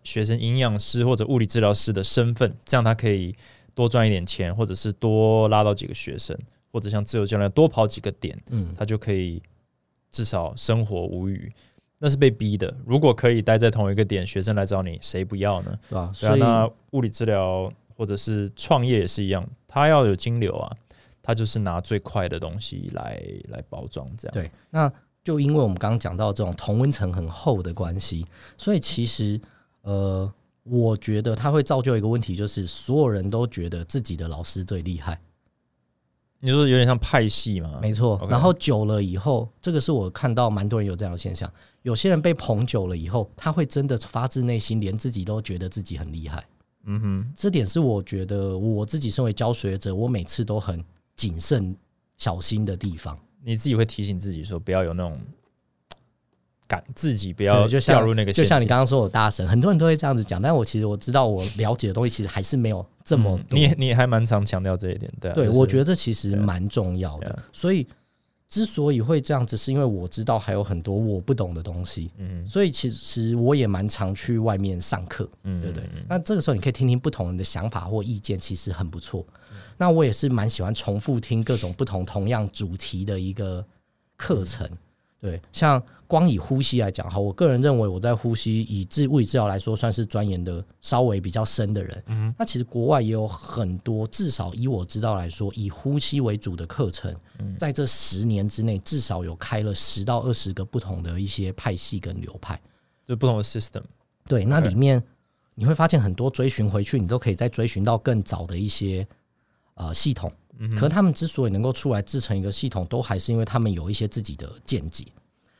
[0.04, 3.34] 学生营养师或者物理治疗师的身份，这样他可以
[3.74, 6.38] 多赚一点钱，或者是多拉到几个学生，
[6.70, 9.42] 或者像自由教练多跑几个点，嗯，他就可以
[10.12, 11.52] 至少生活无虞。
[12.02, 12.74] 那是被逼的。
[12.86, 15.78] 如果可以待在同一个点，学生来找你，谁不要呢？
[15.90, 16.12] 对吧？
[16.18, 20.74] 对啊，所以那物理治疗或或者是创业也是一样，他要有金流啊，
[21.22, 24.32] 他就是拿最快的东西来来包装这样。
[24.32, 24.90] 对，那
[25.22, 29.40] 就因为我们刚刚讲到这种同温层很厚的关系，所以其实
[29.82, 35.20] 呃，我觉得它会造就一个问题，就是所有人都觉得自己的老师最厉害。
[36.42, 37.78] 你说有点像派系嘛？
[37.82, 38.18] 没错。
[38.30, 41.52] 然后久了以后，这个是我看到蛮多人有这样的现象。
[41.82, 46.42] 有些人被捧久了以后，他会真的发自内心，连自己都觉得自己很厉害。
[46.84, 50.82] 嗯哼，这点是我觉得我自己身为教学者，我每次都很
[51.14, 51.76] 谨慎
[52.16, 53.18] 小心的地方。
[53.44, 55.18] 你自己会提醒自己说，不要有那种
[56.66, 58.32] 感，自己不要，掉入那个。
[58.32, 63.58] 就像你刚刚说我大神，很多人都会这样子讲，但我其实我知道我了解的东西其实还是没有这么嗯多。
[63.58, 67.44] 你你也还蛮常强调这一点，对啊、对，就是我觉得这其实蛮重要的啊。
[67.52, 67.86] 所以
[68.48, 76.04] 之所以会这样子，是因为我知道还有很多我不懂的东西，嗯所以其实我也蛮常去外面上课，嗯，对不对嗯？
[76.08, 79.24] 那这个时候你可以听听不同人的想法或意见，其实很不错。
[79.80, 83.64] 那我也是蛮喜欢重复听各种不同同样主题的一个
[84.14, 84.68] 课程。
[85.18, 92.04] 对，像光以呼吸来讲，哈，我个人认为我在呼吸以治物理治疗来说，算是钻研的稍微比较深的人。
[92.08, 97.14] 嗯，那其实国外也有很多，至少以我知道来说，以呼吸为主的课程，
[97.58, 102.60] 在这十年之内，至少有开了十到二十个不同的一些派系跟流派。
[103.06, 103.82] 就不同的 system。
[104.26, 105.02] 对，那里面
[105.54, 109.06] 你会发现很多追寻回去，你都可以再追寻到更早的一些
[109.80, 110.30] 呃系统。
[110.76, 115.06] 可是他们之所以能够出来制成一个系统，都还是因为他们有一些自己的见解。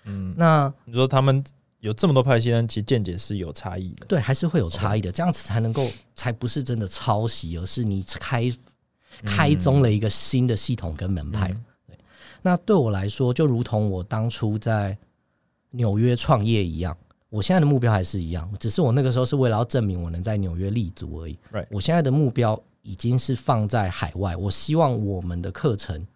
[0.05, 1.43] 嗯，那你说他们
[1.79, 4.05] 有这么多派系，但其实见解是有差异的。
[4.07, 8.53] 对还是会有差异的，这样子才能够才不是真的抄袭，而是你开
[9.25, 11.49] 开宗了一个新的系统跟门派。
[11.87, 11.99] 对，
[12.43, 14.99] 那对我来说，就如同我当初在
[15.71, 16.95] 纽约创业一样，
[17.31, 21.39] 我现在的目标还是一样，只是我那个时候是为了要证明我能在纽约立足而已。
[21.51, 26.07] Right 我现在的目标已经是放在海外，我希望我们的课程，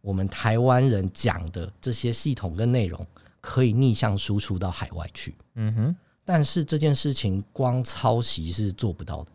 [0.00, 3.06] 我们台湾人讲的这些系统跟内容，
[3.40, 5.34] 可以逆向输出到海外去。
[5.54, 9.32] 嗯哼，但是这件事情光抄袭是做不到的。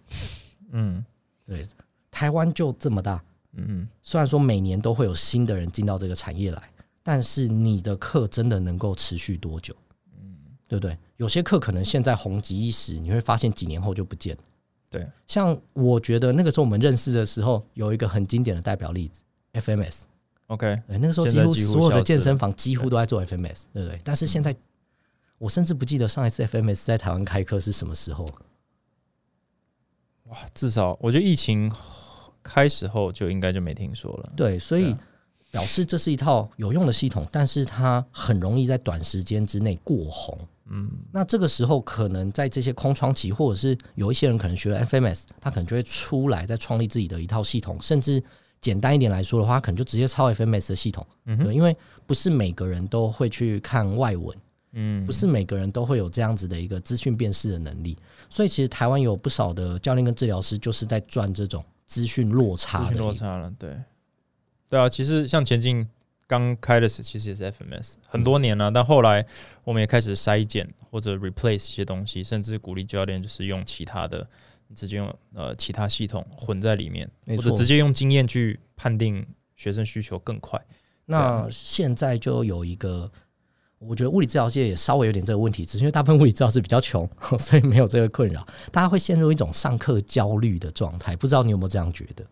[0.71, 1.05] 嗯
[1.45, 1.65] 对，
[2.09, 3.23] 台湾就这么大，
[3.53, 6.71] 嗯虽然说每年都会有新的人进到这个产业来，
[7.03, 9.75] 但是你的课真的能够持续多久？
[10.17, 10.35] 嗯
[10.67, 10.97] 对不对？
[11.17, 14.43] 有些课可能现在红极一时，你会发现几年后就不见了。
[14.97, 19.21] 对，像我觉得那个时候我们认识的时候，有一个很经典的代表例子
[19.53, 20.03] ，FMS。
[20.47, 23.99] ，OK，对，那个时候几乎所有的健身房几乎都在做 FMS，对不对？
[24.03, 24.55] 但是现在，
[25.37, 28.25] 我甚至不记得上一次 FMS 在台湾开课是什么时候
[30.29, 30.37] 哇。
[30.53, 31.69] 至少我觉得疫情
[32.41, 34.31] 开始后就应该就没听说了。
[34.37, 34.95] 对，所以
[35.51, 40.37] 表示这是一套有用的系统，但是它很容易在短时间之内过红。
[40.69, 48.23] 嗯，那这个时候可能在这些空窗期，或者是有一些人可能学了 FMS，他可能就会出来再创立自己的一套系统，甚至
[48.61, 51.05] 简单一点来说的话，他可能就直接抄 FMS 的系统。
[51.25, 51.75] 嗯对，因为
[52.07, 54.37] 不是每个人都会去看外文。
[54.77, 57.97] 嗯不是每个人都会有这样子的一个资讯辨识的能力，
[58.29, 63.73] 所以其实台湾有不少的教练跟治疗师就是在赚这种资讯落差的资讯落差了，对，
[64.67, 65.87] 对啊，其实像前进
[66.27, 69.25] 刚开的时，其实也是 FMS 很多年了、但后来
[69.63, 74.27] 我们也开始筛减或者 replace 一些东西，甚至鼓励教练就是用其他的，
[74.73, 80.59] 直接用呃其他系统混在里面，或者直接用经验去判定学生需求更快。
[81.05, 83.11] 那现在就有一个，
[83.77, 87.07] 我觉得物理治疗界也稍微有点这个问题，只是因为大部分物理治疗师比较穷，
[87.37, 91.15] 所以没有这个困扰，大家会陷入一种上课焦虑的状态。
[91.15, 92.25] 不知道你有没有这样觉得？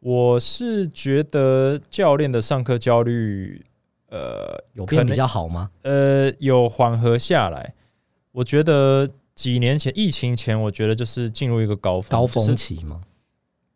[0.00, 3.64] 我是觉得教练的上课焦虑，
[4.10, 5.70] 呃有变比较好吗？
[5.82, 7.74] 呃有缓和下来。
[8.32, 13.00] 我觉得几年前疫情前，我觉得就是进入一个高峰，高峰期吗？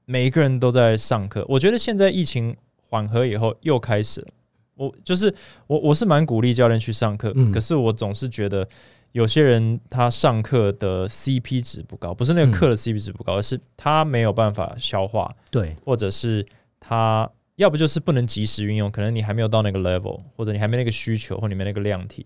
[0.04, 1.44] 每一个人都在上课。
[1.48, 4.26] 我觉得现在疫情缓和以后又开始了。
[4.74, 5.34] 我就是
[5.66, 8.66] 我，我是蛮鼓励教练去上课，嗯可是我总是觉得
[9.12, 16.46] 有些人他上课的 CP 值不高，不是那个课的 CP 值不高，而是他没有办法消化，对，或者是
[16.78, 22.24] 他要不就是不能及时运用，可能你还没有到那个 level，或者你还没那个需求，或你没那个量体，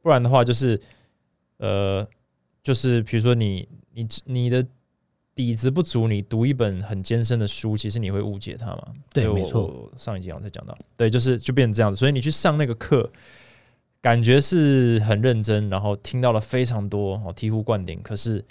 [0.00, 0.80] 不然的话就是
[1.56, 2.06] 呃，
[2.62, 4.64] 就是比如说你你你的
[5.34, 8.82] 底子不足，你读一本很艰深的书，其实你会误解它嘛。
[9.12, 13.10] 对没错上一集我才讲到，对，就是就变成这样子，所以你去上那个课。
[14.02, 18.00] 感觉是很认真，然后听到了非常多哦，醍醐灌顶。
[18.02, 18.44] 可是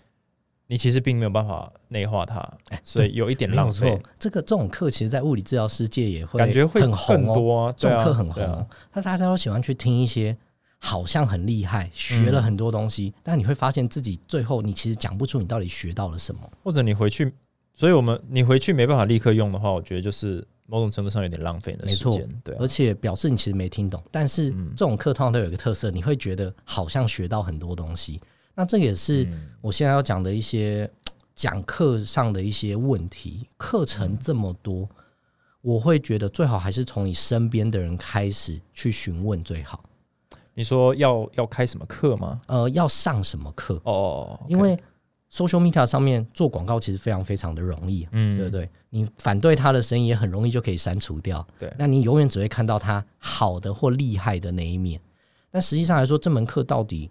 [0.68, 2.42] 你其实并没有办法内化它，
[2.86, 4.00] 所以有一点浪费错。。
[4.18, 7.76] 这个这种课其实，在物理治疗世界也会感觉会很红哦。
[7.78, 10.38] 这种课很红、对啊哦，那大家都喜欢去听一些
[10.80, 16.42] 好像很厉害，学了很多东西，但你会发现自己最后你其实讲不出你到底学到了什么。
[16.64, 17.34] 或者你回去
[17.74, 22.28] 所以我们你回去没办法立刻用的话，我觉得就是某种程度上有点浪费的时间。
[22.46, 24.02] 对啊而，且表示你其实没听懂。
[24.10, 28.22] 但是嗯这种课通常都有一个特色，你会觉得好像学到很多东西。
[28.56, 30.90] 那这也是嗯我现在要讲的一些
[31.36, 33.46] 讲课上的一些问题。
[33.58, 34.88] 课程这么多，
[35.62, 39.84] 我会觉得最好还是从你身边的人开始去询问最好。
[40.54, 42.40] 你说要要开什么课吗？
[42.48, 43.82] 呃，要上什么课？
[43.84, 44.78] 哦，因为
[45.32, 48.70] social media 上面做广告其实非常非常的容易，嗯对不对？
[48.94, 51.46] 你反对他的声音也很容易就可以删除掉。
[51.58, 55.02] 对那你永远只会看到他好的或厉害的那一面。
[55.50, 57.10] 但实际上来说，这门课到底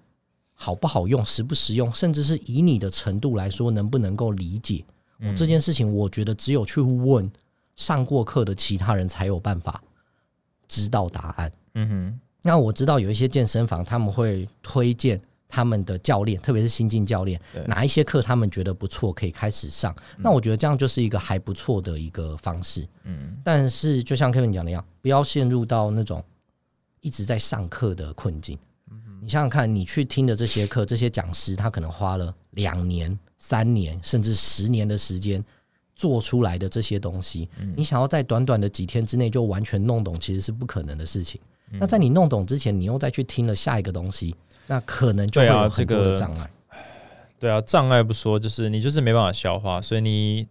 [0.55, 4.85] 好不好用、实不实用，甚至是以你的程度来说，能不能够理解、
[5.19, 7.31] 嗯哦、这件事情，我觉得只有去问
[7.77, 9.83] 上过课的其他人才有办法
[10.69, 11.53] 知道答案。
[11.75, 19.95] 嗯哼，那我知道有一些健身房他们会推荐他们的教练，特别是新进教练，哪一些课他们觉得不错，可以开始上。
[20.17, 22.87] 那我觉得这样就是一个还不错的一个方式。
[23.05, 26.25] 嗯但是就像 Kevin 讲的一样，不要陷入到那种
[27.01, 28.57] 一直在上课的困境。
[28.91, 35.45] 嗯你想想看，你去听的这些课，这些讲师他可能花了两年、三年，甚至十年的时间
[35.95, 41.41] 做出来的这些东西，你想要在短短的几天之内就完全弄懂，其实是不可能的事情。
[41.79, 44.35] 那在你弄懂之前，你又再去听了下一个东西，
[44.71, 46.51] 那可能就会有很多这个的障碍。
[47.41, 50.47] 对啊，障碍不说，就是你就是没办法消化，所以你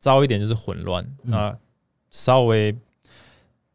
[0.00, 1.56] 糟一点就是混乱，嗯那
[2.10, 2.76] 稍微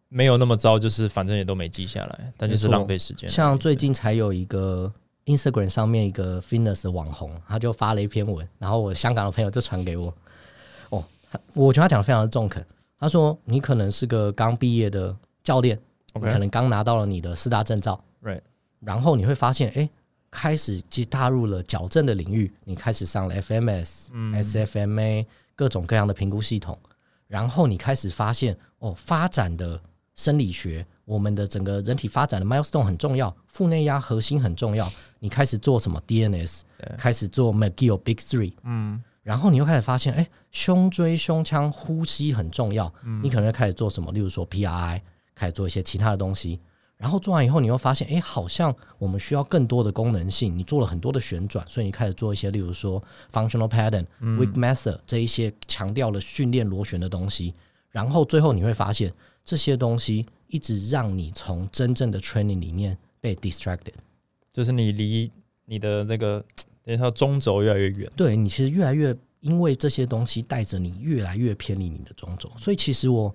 [0.09, 3.29] 没有那么糟，就是反正也都没记下来，但就是浪费时间。
[3.29, 4.91] 像最近才有一个
[5.27, 10.13] Instagram 上面一个 fitness 的网红，他就发了一篇文，然后我香港的朋友就传给我。
[10.89, 12.65] 哦，他我觉得他讲的非常的中肯。
[12.99, 15.79] 他说你可能是个刚毕业的教练
[16.13, 18.41] 可能刚拿到了你的四大证照 Right
[18.79, 19.89] 然后你会发现，哎，
[20.29, 26.77] 开始即踏入了矫正的领域，你开始上了 FMS、SFMA 各种各样的评估系统，
[27.27, 29.81] 然后你开始发现，哦，发展的
[30.15, 34.91] 生理学，我们的整个人体发展的 milestone 很重要，腹内压核心很重要。
[35.19, 36.95] 你开始做什么 DNS，对。
[36.97, 39.03] 开始做 McGill Big Three，嗯。
[39.23, 45.01] 然后你又开始发现，哎，胸椎、胸腔、呼吸很重要，你可能要开始做什么，例如说 PRI，
[45.35, 46.61] 开始做一些其他的东西。
[46.97, 50.57] 然后做完以后，你又发现，哎，好像我们需要更多的功能性。
[50.57, 57.53] 你做了很多的旋转，所以你开始做一些，例如说 functional pattern、weak method 这一些强调了训练螺旋的东西。
[57.91, 59.13] 然后最后你会发现，
[59.45, 63.93] 这些东西一直让你从真正的 training 里面被 distracted。
[64.51, 65.31] 就是你离
[65.65, 66.43] 你的那个
[66.83, 68.11] 等于说中轴越来越远。
[68.15, 73.33] 对你其实越来越因为这些东西带着你越来越偏离你的中轴，所以其实我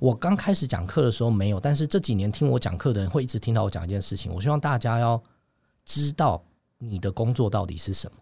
[0.00, 5.22] 我刚开始讲课的时候没有，但是这几年听我讲课的人会一直听到我讲一件事情，我希望大家要
[5.84, 6.42] 知道
[6.78, 8.16] 你的工作到底是什么。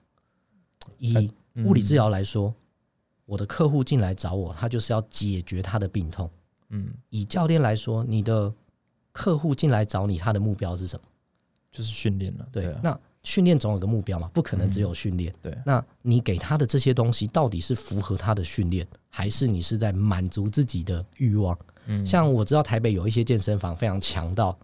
[0.98, 1.32] 以
[1.64, 2.52] 物理治疗来说，
[3.24, 6.28] 我的客户进来找我，他就是要解决他的病痛。
[6.70, 8.52] 嗯，以教练来说，你的
[9.12, 11.06] 客户进来找你，他的目标是什么？
[11.70, 12.48] 就是训练了。
[12.50, 15.30] 对，啊，那训练总有个目标嘛，不可能只有训练。
[15.42, 21.56] 对那你给他的这些东西，到底是符合他的训练，还是你是在满足自己的欲望？
[21.84, 24.58] 嗯像我知道台北有一些健身房非常强调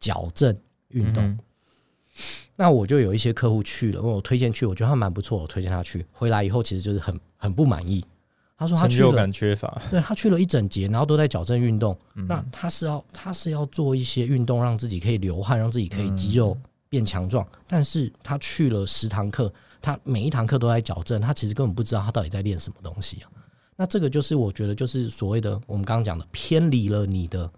[0.00, 0.56] 矫正
[0.88, 1.38] 运动，嗯
[2.56, 6.04] 那我就有一些客户去了，我推荐去，我觉得他蛮不错，我推荐他去。
[6.10, 8.04] 回来以后其实就是很很不满意，
[8.58, 9.80] 他说他成就去了，感缺乏。
[9.88, 11.96] 对他去了一整节，然后都在矫正运动。
[12.16, 16.56] 嗯那他是要他是要做一些运动，让自己可以流汗，让自己可以肌肉
[16.90, 17.46] 变强壮。
[17.66, 19.50] 但是他去了十堂课，
[19.80, 23.30] 他每一堂课都在矫正，他其实根本不知道他到底在练什么东西啊。
[23.76, 27.50] 那这个就是我觉得就是所谓的我们刚刚讲的偏离了你的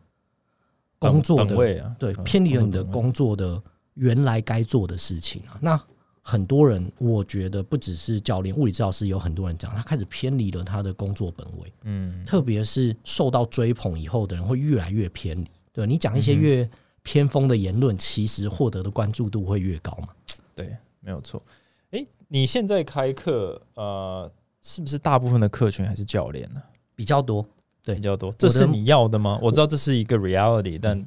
[1.00, 1.56] 工作的
[1.98, 3.60] 对，嗯偏离了你的工作的
[3.94, 5.58] 原来该做的事情啊。
[5.60, 5.82] 那
[6.24, 11.72] 很多人，我觉得不只是教练、物理治疗师，有很多人讲，他开始偏离了他的工作本位。
[11.82, 15.50] 嗯，特别是受到追捧以后的人，会越来越偏离。
[15.72, 16.70] 对你讲一嗯些越
[17.02, 20.08] 偏锋的言论，其实获得的关注度会越高嘛。
[20.54, 21.42] 对，没有错。
[21.90, 24.30] 诶，你现在开课，呃，
[24.62, 26.62] 是不是大部分的客群还是教练呢、
[26.94, 27.44] 比较多，
[27.84, 28.34] 对比较多？
[28.38, 29.38] 这是你要的吗？
[29.42, 31.06] 我知道这是一个 reality，但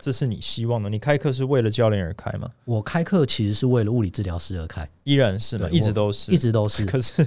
[0.00, 0.90] 这是你希望的。
[0.90, 2.50] 你开课是为了教练而开吗？
[2.64, 5.68] 我开课其实是为了物理治疗师而开，依然是吗？
[5.68, 6.84] 对一直都是，一直都是。
[6.86, 7.24] 可是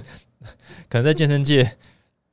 [0.88, 1.76] 可能在健身界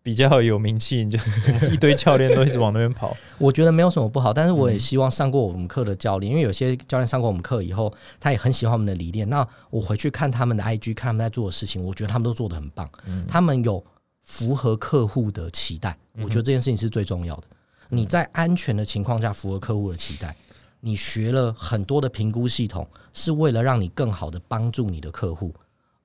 [0.08, 1.20] 比较有名气，你就
[1.70, 3.14] 一堆教练都一直往那边跑。
[3.38, 9.30] 我觉得没有什么不好，但是我嗯也希望上过我们课的教练，因为有些教练上过我们课以后，他也很喜欢我们的理念。
[9.30, 12.90] 那我回去看他们的 IG，看他们在做的事情，我觉得他们都做得很棒。
[13.06, 13.84] 嗯他们有
[14.24, 17.44] 符合客户的期待，我觉得这件事情是最重要的。
[17.90, 20.34] 你在安全的情况下符合客户的期待，
[20.80, 25.54] 你学了很多的评估系统，是为了让你更好的帮助你的客户，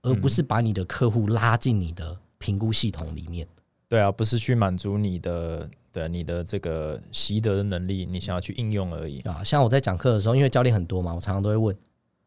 [0.03, 3.47] 而不是把你的客户拉进你的评估系统里面。
[3.93, 9.21] 对啊，不是去满足你的的你的这个习得的能力，你想要去应用而已。
[9.21, 11.77] 啊，像我在讲课的时候，因为教练很多嘛，我常常都会问：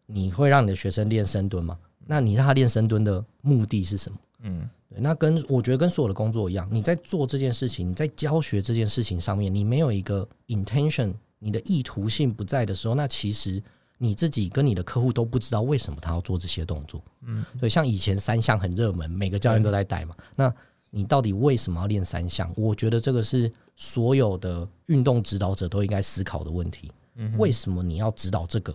[0.05, 1.75] 你会让你的学生练深蹲吗？
[2.05, 4.17] 那你让他练深蹲的目的是什么？
[4.43, 13.59] 嗯，对，那跟我觉得跟所有的工作一样，你在做这件事情，你在教学这件事情上面，你没有一个 intention，你的意图性不在的时候，那其实
[13.97, 17.03] 你自己跟你的客户都不知道为什么他要做这些动作。
[17.23, 20.15] 嗯，对，像以前三项很热门，每个教练都在带嘛。
[20.35, 20.53] 那
[20.95, 22.49] 你到底为什么要练三项？
[22.55, 26.89] 我觉得这个是所有的运动指导者都应该思考的问题。
[27.15, 28.73] 嗯为什么你要指导这个？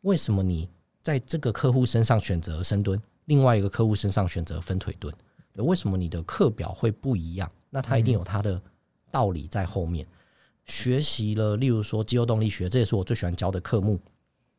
[0.00, 0.68] 为什么你
[1.02, 5.14] 在这个客户身上选择深蹲，另外一个客户身上选择分腿蹲？
[5.54, 7.48] 为什么你的课表会不一样？
[7.70, 8.60] 那它一定有它的
[9.12, 10.04] 道理在后面。
[10.64, 14.00] 学习了，例如说肌肉动力学，这也是我最喜欢教的科目。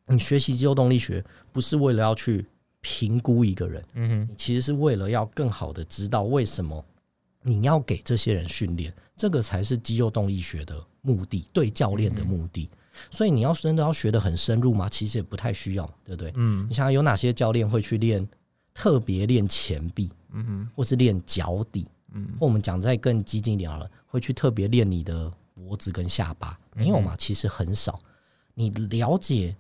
[0.08, 2.46] 你学习肌肉动力学，不是为了要去
[2.80, 6.86] 评估一个人，嗯哼，你其实是为了要更好的知道为什么
[7.44, 12.70] 你要给这些人训练，这个才是肌肉动力学的目的，对教练的目的。
[13.12, 14.88] 所以你要真的要学得很深入吗？
[14.88, 16.32] 其实也不太需要，对不对？
[16.36, 18.28] 嗯你想想有哪些教练会去练
[18.74, 27.16] 特别练前臂，嗯哼，或是练脚底，嗯或我们讲再更激进一点好了，会去特别练你的脖子跟下巴，没有嘛？
[27.18, 28.00] 其实很少。
[28.54, 29.56] 你了解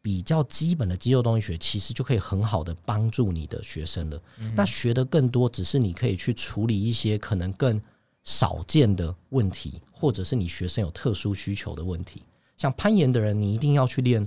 [0.00, 4.22] 比较基本的肌肉动力学，其实就可以很好的帮助你的学生了。
[4.56, 7.80] 那学的更多，只是你可以去处理一些可能更
[8.24, 12.22] 少见的问题，或者是你学生有特殊需求的问题。
[12.56, 14.26] 像攀岩的人，你一定要去练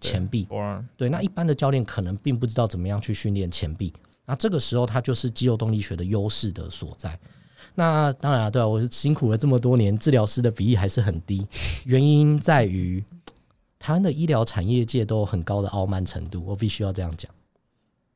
[0.00, 0.46] 前臂
[0.96, 3.92] 对，那一般的教练可能并不知道怎么样去训练前臂，
[4.24, 7.18] 那这个时候它就是肌肉动力学的优势的所在。
[7.74, 11.46] 那当然、啊，对啊，我是辛苦了这么多年，治疗师的比例还是很低，
[11.84, 13.02] 原因在于
[13.82, 17.28] 台湾的医疗产业界都有很高的傲慢程度，我必须要这样讲。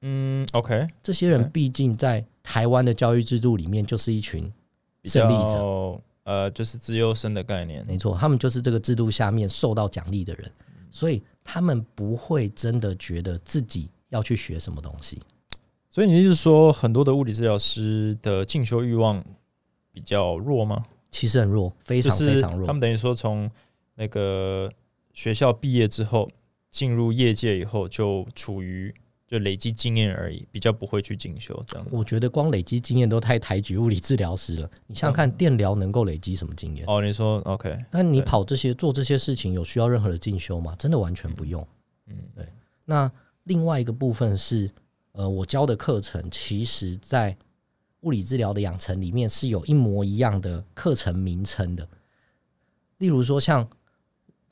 [0.02, 4.48] 嗯，OK，这些人对毕竟在台湾的教育制度里面就是一群
[5.02, 7.84] 比胜利者，较呃，就是自优生的概念。
[7.84, 10.48] 没错，他们就是这个制度下面受到奖励的人，
[10.88, 15.20] 所以他们不会真的觉得自己要去学什么东西。
[15.90, 19.20] 所以你是说，很多的物理治疗师的进修欲望
[19.90, 20.84] 比较弱吗？
[21.10, 22.68] 其实很弱，非常非常弱。
[22.68, 23.50] 他们等于说从
[23.96, 24.70] 那个
[25.16, 26.30] 学校毕业之后，
[26.70, 28.94] 进入业界以后，就处于
[29.26, 31.86] 就累积经验而已，比较不会去进修这样。
[31.90, 34.70] 我觉得光累积经验都太抬举物理治疗师了。
[34.86, 36.84] 你想想看，电疗能够累积什么经验？
[36.86, 40.76] 哦，你说 OK，那你跑这些做这些事情，有需要任何的进修吗？
[40.78, 41.66] 真的完全不用。
[42.08, 42.46] 嗯，对。
[42.84, 43.10] 那
[43.44, 44.70] 另外一个部分是，
[45.12, 47.34] 呃，我教的课程，其实在
[48.02, 51.88] 物理治疗的养成里面是有一模一样的课程名称的。
[52.98, 53.68] 例如说，像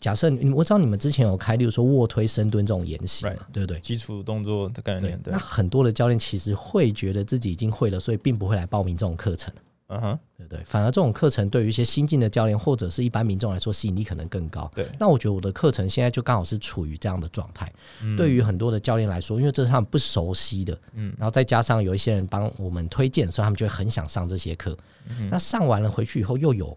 [0.05, 3.81] 假设你，我知道你们之前有开，例如说卧推、深蹲这种研习嘛 Right 对不对？
[3.81, 9.51] 基础动作的概念，，对那，很多的教练其实会觉得自己已经会了，所以并不会来报名这种课程。
[9.87, 10.63] 嗯哼，对不对？
[10.67, 14.71] 反而这种课程对于一些新进的教练或者是一般民众来说，吸引力可能更高。
[14.75, 17.73] 对，那我觉得我的课程现在就刚好是处于这样的状态。
[18.03, 24.77] 嗯对于很多的教练来说，因为这是他们不熟悉的，嗯然后再加上有一些人帮我们推荐，所以他们就会很想上这些课。
[25.09, 26.77] 嗯那上完了回去以后，又有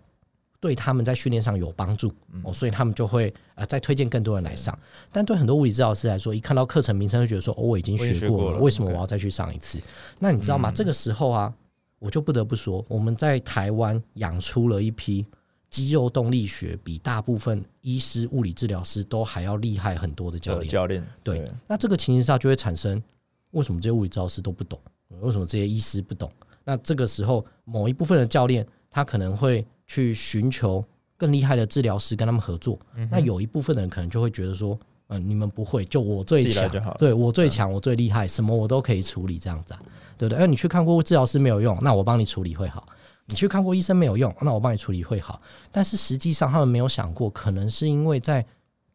[0.59, 4.77] 对他们在训练上有帮助、嗯哦，所以他们就会呃再推荐更多人来上。
[5.11, 9.79] 但对很多物理治疗师来说，一看到课程名称就觉得说，哦，我已经学过了，为什么我要再去上一次？
[10.19, 10.71] 那你知道吗？
[10.71, 11.53] 嗯这个时候啊，
[11.99, 15.25] 我就不得不说，我们在台湾养出了一批
[15.69, 20.65] 肌肉动力学比大部分医师、物理治疗师都还要厉害很多的教练。
[20.65, 23.01] 教教练，对，那这个情形下就会产生，
[23.51, 24.79] 为什么这些物理治疗师都不懂？
[25.21, 26.31] 为什么这些医师不懂？
[26.63, 30.83] 那这个时候，某一部分的教练他可能会去寻求
[31.17, 32.77] 更厉害的治疗师跟他们合作。
[32.95, 34.77] 嗯那有一部分的人可能就会觉得说，
[35.07, 39.79] 嗯、你们不会，就我最强对我最强，我最厉害，什么我都可以处理，这样子啊，
[40.17, 40.43] 对不对？
[40.43, 42.85] 哎，你去看过治疗师没有用，那我帮你处理会好。
[43.29, 45.41] 你去看过医生没有用，那我帮你处理会好。
[45.71, 48.45] 但是实际上，他们没有想过，可能是因为在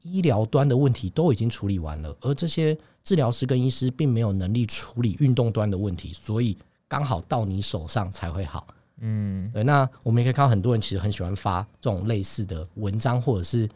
[0.02, 6.56] 医疗端的问题都已经处理完了，而这些治疗师跟医师并没有能力处理运动端的问题，所以
[6.88, 8.66] 刚好到你手上才会好。
[9.00, 13.68] 嗯，对，那我们也可以看到很多人其实很喜欢发这种类似的文章或者是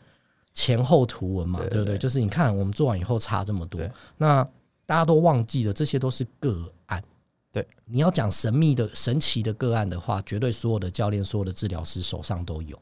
[0.55, 1.99] 前后图文嘛，对对不对？
[1.99, 3.81] 就是你看我们做完以后差这么多，
[4.17, 4.43] 那
[4.85, 7.03] 大家都忘记了这些都是个案。
[7.53, 12.79] 对，你要讲神秘的、神奇的个案的话，绝对所有的教练、所有的治疗师手上都有。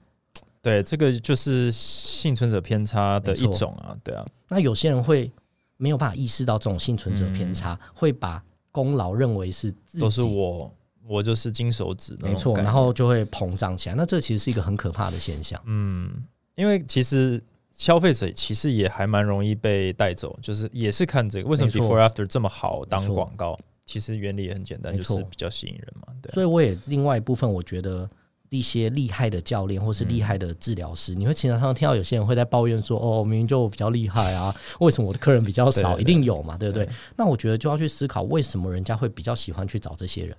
[0.60, 5.30] 对，这个就是幸存者偏差的一种啊，对啊，那有些人会
[5.76, 10.72] 没有办法意识到这种幸存者偏差，会把功劳认为是自己都是我，
[11.06, 13.94] 我就是金手指，没错，然后就会膨胀起来。
[13.94, 15.60] 那这其实是一个很可怕的现象。
[15.66, 16.10] 嗯，
[16.54, 17.42] 因为其实
[17.72, 26.14] 消费者其实也还蛮容易被带走，就是也是看这个为什么 Before After 这么好当广告，其实原理也很简单，就是比较吸引人嘛。
[26.22, 28.08] 对啊，所以我也另外一部分，我觉得
[28.48, 36.88] 一些厉害的教练或是厉害的治疗师，你会经常听到有些人会在抱怨说：“哦，明明就我比较厉害啊，为什么我的客人比较少？”对对对一定有嘛，对不对？
[37.16, 40.36] 那我觉得就要去思考，为什么人家会比较喜欢去找这些人？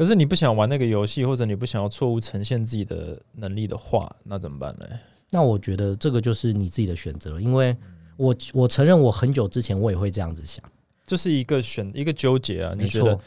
[0.00, 4.86] 可是你不想玩那个游戏，或者你不想要错误呈现自己的能力的话，那怎么办呢？
[5.28, 7.76] 那我觉得这个就是你自己的选择了，因为
[8.16, 10.64] 我我承认我很久之前我也会这样子想，
[11.04, 12.72] 这是一个选一个纠结啊。
[12.74, 13.22] 没你觉得错。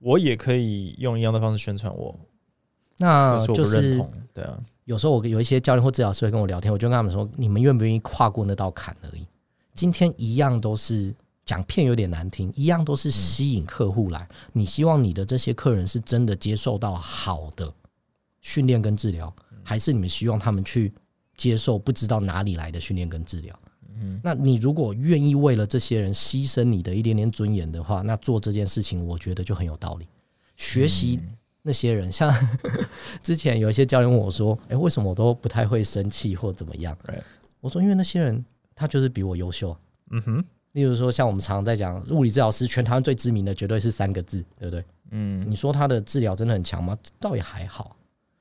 [0.00, 2.14] 我也可以用一样的方式宣传我，
[2.98, 4.12] 那就认同。
[4.34, 9.26] 对啊，有时候我有一些教练或治疗师会跟我聊天，我就跟他们说：你们愿不愿意跨过那道坎而已？
[9.72, 11.14] 今天一样都是
[11.50, 14.28] 讲片有点难听，一样都是吸引客户来。
[14.52, 17.74] 你希望你的这些客人是真的接受到好的
[18.40, 19.34] 训练跟治疗，
[19.64, 20.92] 还是你们希望他们去
[21.36, 23.58] 接受不知道哪里来的训练跟治疗？
[23.96, 30.06] 嗯那你如果愿意为了这些人牺牲你的一点点尊严的话，那做这件事情，我觉得就很有道理。
[30.56, 31.18] 学习
[31.62, 32.32] 那些人，像
[33.20, 36.96] 之前有一些教练问我说：“哎、为什么我都不太会生气或怎么样
[37.60, 38.44] 我说：“因为那些人
[38.76, 39.76] 他就是比我优秀。
[40.12, 44.84] 嗯哼，例如说，像我们常常在讲物理治疗师，全台湾最知名的绝对是三个字，对不对？
[45.10, 46.96] 嗯，你说他的治疗真的很强吗？
[47.18, 47.96] 倒也还好。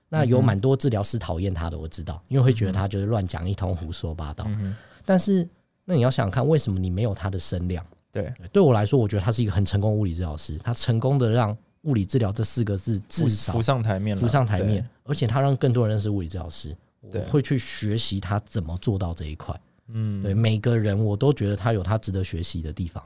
[0.10, 4.46] 那有蛮多治疗师讨厌他的，我知道，因为会觉得他就是乱讲一通胡说八道。
[4.48, 4.76] 嗯，
[5.06, 5.48] 但是，
[5.86, 7.86] 那你要想想看，为什么你没有他的声量？
[8.12, 16.76] 对，对对我来说，我觉得他是一个很成功的物理治疗师，他成功的让物理治疗这四个字至少浮上台面了，浮上台面，而且他让更多人认识物理治疗师。
[17.02, 19.58] 我会去学习他怎么做到这一块。
[19.92, 19.96] 对。
[19.96, 23.04] 嗯，对每个人，我都觉得他有他值得学习的地方。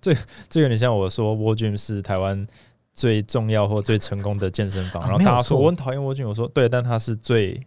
[0.00, 0.14] 这
[0.48, 2.46] 这有点像我说 War Gym 是台湾
[2.92, 7.60] 最重要或最成功的健身房，啊然后大家说我很讨厌 War Gym，我说对，但他是最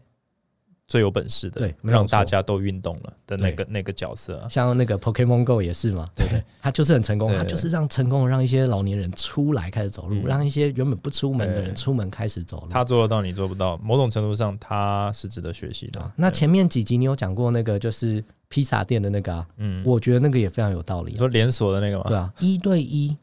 [0.88, 4.48] 最有本事的，对让大家都运动了的那个那个角色啊。
[4.48, 6.42] 像那个 Pokemon Go 也是嘛，对不对？
[6.62, 12.68] 他就是很成功，对他就是让成功地让一些老年人出来开始走路，嗯让一些原本不出门的人出门开始走路。
[12.70, 16.12] 他做得到，你做不到，某种程度上他是值得学习的啊。
[16.16, 21.14] 那前面几集你有讲过那个就是披萨店的那个、啊，嗯，我觉得那个也非常有道理、啊。
[21.14, 22.06] 你说连锁的那个吗？
[22.08, 23.14] 对啊，一对一，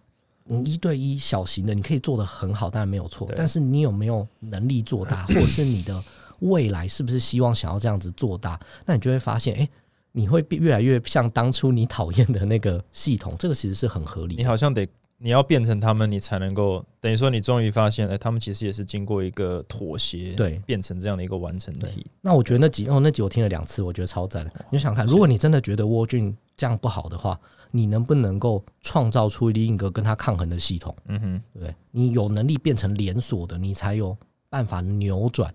[0.50, 3.26] 嗯，一对一小型的，你可以做的很好，当然没有错。
[3.34, 6.04] 但是你有没有能力做大，或者是你的
[6.44, 8.58] 未来是不是希望想要这样子做大？
[8.86, 9.68] 那你就会发现，哎、
[10.12, 14.42] 你会变越来越像当初你讨厌的那个系统，这个其实是很合理的。
[14.42, 14.86] 你好像得
[15.18, 22.06] 你要变成他们，你才能够等于说你终于发现，哎、他们其实也是经过一个妥协，对变成这样的一个完成体。
[22.20, 24.52] 那我觉得那几哦，那集我听了两次，我觉得超赞的。
[24.70, 27.38] 你想看，如果你真的觉得沃俊这样不好的话，
[27.70, 30.94] 你能不能够创造出另一个跟他抗衡的系统？
[31.06, 31.74] 嗯哼，对？
[31.90, 34.16] 你有能力变成连锁的，你才有
[34.50, 35.52] 办法扭转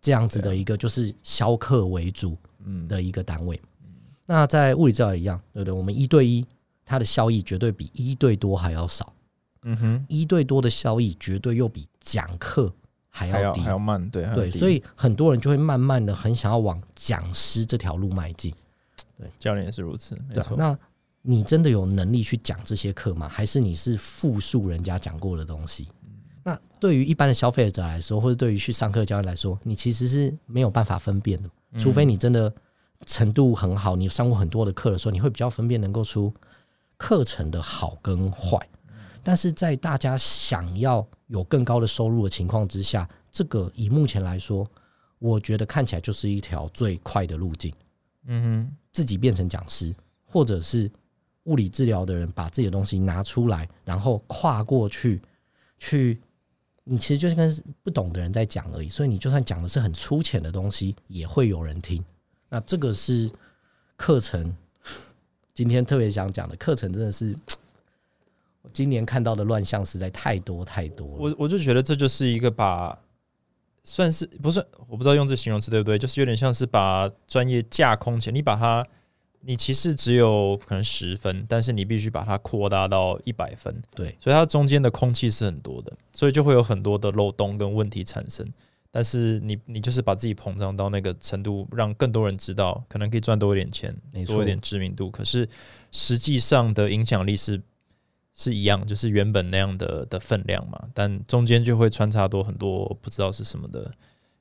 [0.00, 3.60] 这样子的一个就是销客为主嗯，的一个单位。
[4.26, 5.72] 那在物理治疗也一样，对不对？
[5.72, 6.44] 我们一对一，
[6.84, 9.12] 它的效益绝对比一对多还要少，
[9.62, 12.72] 嗯哼，一对多的效益绝对又比讲课
[13.08, 13.60] 还还要要低。
[13.60, 18.54] 还要慢，对，对，所以很多人就会慢慢的很想要往讲师这条路迈进。
[19.16, 20.56] 对教练也是如此，没错。
[20.56, 20.78] 那
[21.22, 23.28] 你真的有能力去讲这些课吗？
[23.28, 25.88] 还是你是复述人家讲过的东西？
[26.44, 32.52] 那对于一般的消费者来说，或者对于去上课的教练来说，你其实是没有办法分辨的，嗯除非你真的
[33.06, 36.32] 程度很好，你上过很多的课的时候，你会比较分辨能够出
[36.96, 38.58] 课程的好跟坏。
[39.22, 44.66] 但是在大家想要有更高的收入的情况之下，这个以目前来说，
[45.18, 47.72] 我觉得看起来就是一条最快的路径。
[48.26, 50.90] 嗯哼自己变成讲师，或者是
[51.44, 55.20] 物理治疗的人把自己的东西拿出来，然后跨过去，
[55.78, 56.20] 去，
[56.88, 58.88] 你其实就是跟不懂的人在讲而已。
[58.88, 62.02] 所以你就算讲的是很粗浅的东西，也会有人听。
[62.48, 63.30] 那这个是
[63.96, 64.56] 课程，
[65.52, 67.36] 今天特别想讲的课程，真的是
[68.62, 71.16] 我 今年看到的乱象实在太多太多，了。
[71.18, 72.98] 我我就觉得这就是一个把。
[73.84, 74.62] 算是不是？
[74.86, 75.98] 我不知道用这形容词对不对？
[75.98, 78.86] 就是有点像是把专业架空起来，你把它，
[79.40, 83.82] 你其实只有可能十分，但是你必须把它扩大到一百分。
[83.94, 88.46] 对，所以它中间的空气是很多的，所以就会有很多的漏洞跟问题产生。
[88.90, 93.94] 但是你你就是把自己膨胀到那个程度，让更多人知道，可能可以赚多一点钱
[94.26, 95.10] 多一点知名度。
[95.10, 95.48] 可是
[95.92, 97.60] 实际上的影响力是
[98.34, 103.92] 是一样，就是原本那样的的分量嘛，但中间就会穿插多很多不知道是什么的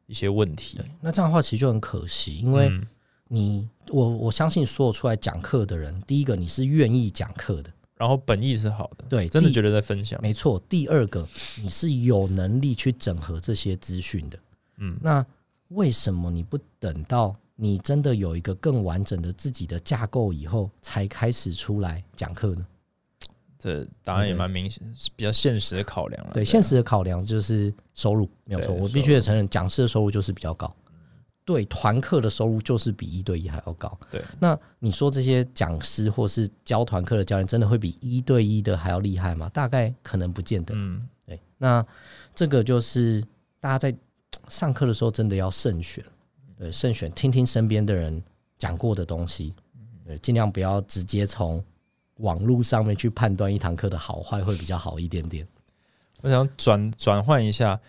[0.05, 0.79] 一些问题。
[1.01, 2.87] 那这样的话其实就很可惜，因为嗯
[3.27, 7.71] 你我我相信所有出来讲课的人，第一个你是愿意讲课的。
[7.95, 11.27] 然后本意是好的，对真的觉得在分享，没错，第二个
[11.63, 14.37] 你是有能力去整合这些资讯的。
[14.77, 15.25] 嗯，那
[15.69, 22.67] 为什么你不等到你真的有一个更完整的自己的架构以后，才开始出来讲课呢？
[23.57, 26.33] 这答案也蛮明显，是比较现实的考量了。
[26.35, 30.71] 对，现实的考量就是收入没有错，我必须得承认，讲师的收入就是比较高。
[31.47, 33.97] 对，团课的收入就是比一对一还要高。
[34.11, 39.47] 对，那你说这些讲师或是教团课的教练，真的会比一对一的还要厉害吗？
[39.53, 40.75] 大概可能不见得。
[40.75, 41.85] 嗯，对，那
[42.35, 43.23] 这个就是
[43.61, 43.95] 大家在
[44.49, 46.03] 上课的时候真的要慎选，
[46.57, 48.21] 对，慎选，听听身边的人
[48.57, 49.53] 讲过的东西，
[50.05, 51.63] 对，尽量不要直接从
[52.17, 55.47] 网络上面去判断一堂课的好坏，会比较好一点点。
[56.21, 57.79] 我想转转换一下，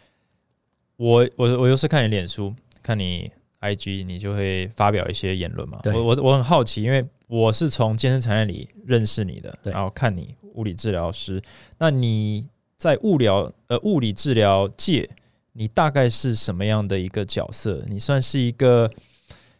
[0.96, 2.54] 我我我又是看你脸书，
[2.84, 3.28] 看你
[3.60, 5.80] IG，你就会发表一些言论嘛。
[5.84, 11.42] 我我我很好奇，因为我是从健身产业里认识你的，然后看你物理治疗师，
[11.78, 15.08] 那你在物疗呃物理治疗界，
[15.52, 17.84] 你大概是什么样的一个角色？
[17.88, 18.90] 你算是一个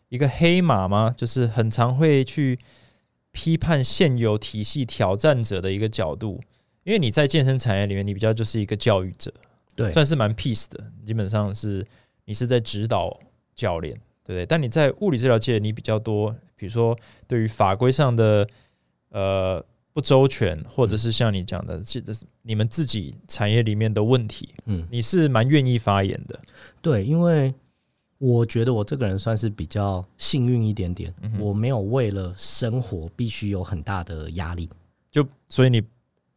[0.09, 1.15] 一个黑马吗？
[1.17, 2.59] 就是很常会去
[3.33, 6.41] 批判现有体系挑战者的一个角度。
[6.85, 9.31] 因为你在健身产业里面，你比较就是一个教育者，
[9.77, 11.87] 对算是蛮 peace 的，基本上是
[12.25, 13.15] 你是在指导
[13.59, 13.93] 教练，
[14.23, 14.47] 对不对？
[14.47, 16.97] 但你在物理治疗界，你比较多，比如说
[17.27, 18.49] 对于法规上的
[19.11, 26.41] 呃不周全，或者是像你讲的，这这是你们自己产业里面的问题，嗯，你是蛮愿意发言的，
[26.81, 27.53] 对，因为
[28.19, 34.71] 我觉得我这个人算是比较幸运一点点，嗯我没有为了生活必须有很大的压力。
[35.11, 35.83] 就所以你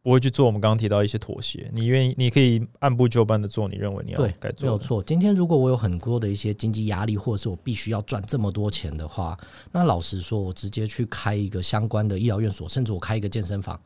[0.02, 5.00] 不会去做我们刚刚提到一些妥协，你愿意，你可以按部就班的做你认为你要对该，做的，没有错。
[5.02, 9.38] 今天如果我有很多的一些经济压力，或者是我必须要赚这么多钱的话，
[9.70, 13.80] 那老实说，我直接去开一个相关的医疗院所，甚至我开一个健身房，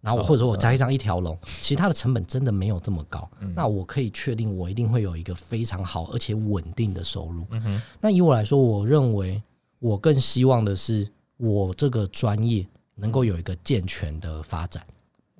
[0.00, 3.28] 然后哦或者我加一张一条龙，其他的成本真的没有这么高。
[3.40, 7.44] 嗯那我可以确定，我一定会有一个非常好而且稳定的收入。
[7.50, 9.42] 嗯，那以我来说，我认为
[9.80, 14.86] 我更希望的是，我这个专业能够有一个健全的发展。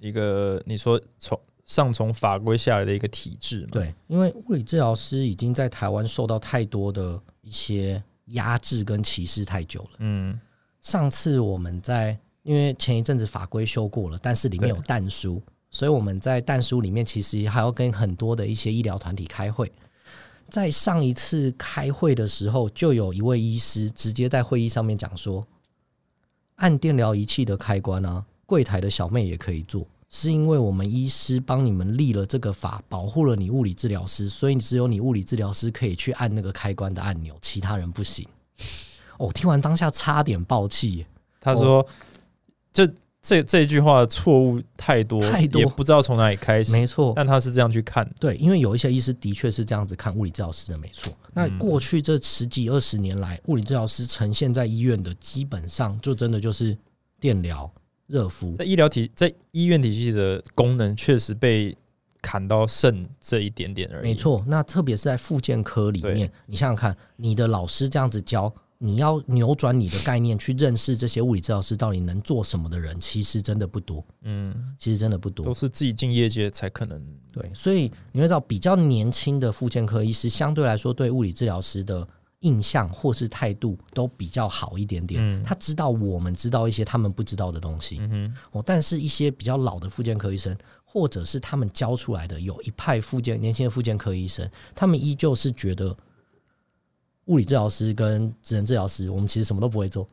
[0.00, 9.90] 一个你说从上从法规下来的一个体制嘛，对，因为物理治疗师已经在台湾受到太多的一些压制跟歧视太久了。
[9.98, 10.40] 嗯，
[10.80, 19.70] 上次我们在因为前一阵子法规修过了，但是里面有对淡书，所以我们在弹书里面其实还要跟很多的一些医疗团体开会。
[20.48, 25.46] 在上一次开会的时候，就有一位医师直接在会议上面讲说，
[26.54, 38.26] 按电疗仪器的开关啊，柜台的小妹也可以做，是因为我们医师帮你们立了这个法，保护了你物理治疗师，所以只有你物理治疗师可以去按那个开关的按钮，其他人不行。
[39.18, 41.04] 哦，听完当下差点爆气。
[41.38, 41.86] 他说，
[42.72, 42.88] 就
[43.20, 51.12] 这这一句话错误太多，太多也不知道从哪里开始，没错，但他是这样去看，对，因为有一些医师的确是这样子看物理治疗师的，没错。
[51.34, 56.74] 那过去这十几二十年来，物理治疗师呈现在医院的，基本上就真的就是
[57.20, 57.70] 电疗、
[58.08, 58.52] 热敷。
[58.54, 61.76] 在医疗体在医院体系的功能确实被
[62.20, 75.54] 砍到剩这一点点而已，没，错，那特别是在复健科里面，你想想看，你的老师这样子教，你要扭转你的概念，去认识这些物理治疗师到底能做什么的人，其实真的不多，嗯，其实真的不多都。
[75.54, 77.00] 是自己进业界才可能，
[77.32, 82.06] 对，所以你会知道，比较年轻的复健科医师，相对来说对物理治疗师的
[82.40, 85.20] 印象或是态度都比较好一点点。
[85.22, 95.96] 嗯他知道我们知道一些他们不知道的东西、嗯，哦，但是一些比较老的复健科医生，或者是他们教出来的有一派复健年轻的复健科医生，他们依旧是觉得
[97.24, 100.06] 物理治疗师跟职能治疗师，我们其实什么都不会做。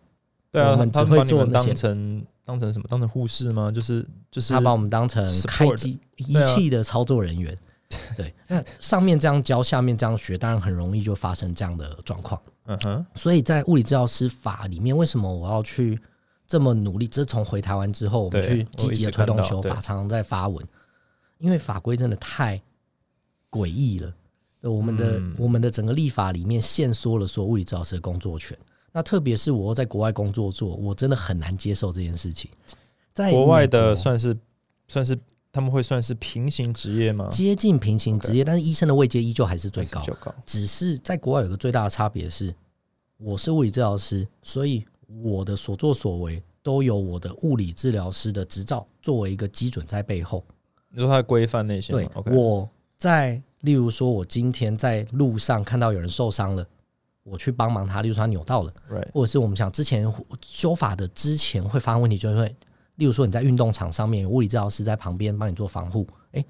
[0.51, 2.85] 对啊，我们只会做那些当成当成什么？
[2.89, 3.71] 当成护士吗？
[3.71, 7.55] 就是就是他把我们当成开机仪器的操作人员。
[8.17, 12.41] 对，那上面这样教，下面这样学，当然很容易就发生这样的状况。
[12.65, 15.99] 嗯哼，所以在物理治疗师法里面，为什么我要去
[16.47, 17.07] 这么努力？
[17.07, 20.65] 这是从回台湾之后，我们去积极的推动修法，常常在发文，
[21.37, 22.59] 因为法规真的太
[23.51, 24.13] 诡异了。
[24.61, 28.57] 我们的、嗯我们的整个立法里面限缩了说物理治疗师的工作权。
[28.91, 32.49] 那特别是我在国外工作做，我真的很难接受这件事情。
[33.13, 34.35] 在国外的算是
[34.87, 35.15] 算是
[35.55, 37.29] 他们会算是平行职业吗？
[37.31, 40.03] 接近平行职业，但是医生的位阶依旧还是最高。
[40.45, 42.53] 只是在国外有个最大的差别是，
[43.15, 44.83] 我是物理治疗师，所以
[45.23, 50.43] 我的所作所为都有我的物理治疗师的执照作为一个基准在背后。
[50.89, 56.67] 你说它的规范那些吗我在例如说，我今天在路上看到有人受伤了，
[57.23, 58.73] 我去帮忙他，例如说他扭到了
[59.13, 60.05] 或者是我们想之前
[60.41, 62.53] 修法的之前会发生问题，就会
[62.95, 66.45] 例如说你在运动场上面有物理治疗师在旁边帮你做防护，诶，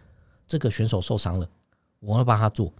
[0.48, 1.50] 这个选手受伤了，
[2.00, 2.72] 我会帮他做。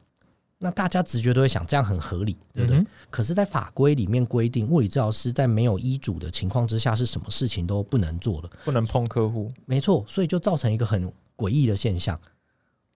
[0.58, 2.78] 那大家直觉都会想这样很合理，对不对？
[2.80, 8.50] 嗯可是，在法规里面规定，物理治疗师在没有医嘱的情况之下，是什么事情都不能做的。
[8.64, 12.20] 不能碰客户，没错，所以就造成一个很诡异的现象。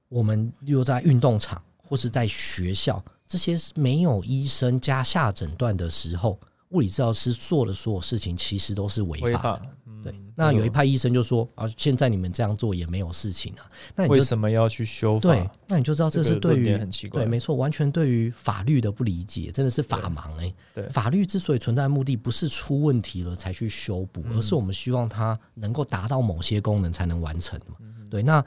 [0.07, 6.39] 我们又在运动场或是在学校，这些没有医生加下诊断的时候，
[6.69, 9.61] 物理治疗师做的所有事情，其实都是违违法的。
[10.01, 15.29] 对，那有一派医生就说啊，现在你们这样做也没有事情啊，那你为什么要去修法？
[15.29, 17.23] 对，那你就知道这是对于很奇怪。
[17.23, 27.75] 对，没错，完全对于法律的不理解，真的是法盲哎、对法律之所以存在的目的，不是出问题了才去修补，嗯而是我们希望它能够达到某些功能才能完成嘛。
[27.81, 28.41] 嗯对，那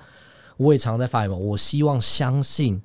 [0.57, 2.81] 我也常常在发言嘛，我希望相信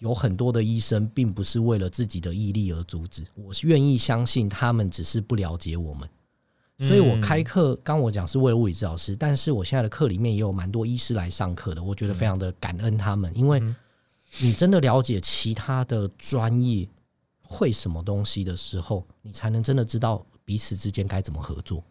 [0.00, 6.08] 有很多的医生并不是为了自己的毅力而阻止，我是愿意相信他们只是不了解我们。
[6.78, 13.76] 所以我嗯开课，刚我讲是为了物理治疗师，但是我现在的课里面也有蛮多医师来上课的，我觉得非常的感恩他们，因为嗯
[14.40, 16.88] 你真的了解其他的专业
[17.42, 21.84] 会什么东西的时候，你才能真的知道彼此之间该怎么合作。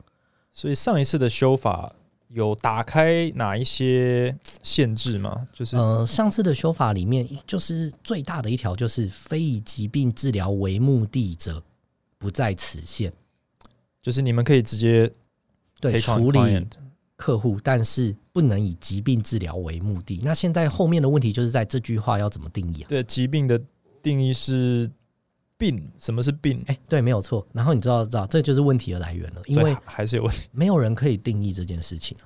[0.51, 1.93] 所以上一次的修法
[2.29, 5.47] 有打开哪一些限制吗？
[5.51, 11.61] 就是呃，上次的修法里面，就是最大的一条就是非以疾病治疗为目的者
[12.17, 13.11] 不在此限，
[14.01, 15.11] 就是你们可以直接
[15.79, 16.67] 对，处理
[17.15, 20.21] 客户，但是不能以疾病治疗为目的。
[20.23, 22.87] 那现在后面的问题就是在这句话要怎么定义啊？
[22.87, 23.59] 对疾病的
[24.01, 24.89] 定义是
[25.59, 26.63] 病，什么是病？
[26.67, 27.45] 哎、对，没有错。
[27.51, 30.47] 然后你知道，知道这就是问题的来源了，因为还还是有问题。
[30.51, 32.25] 没有人可以定义这件事情啊。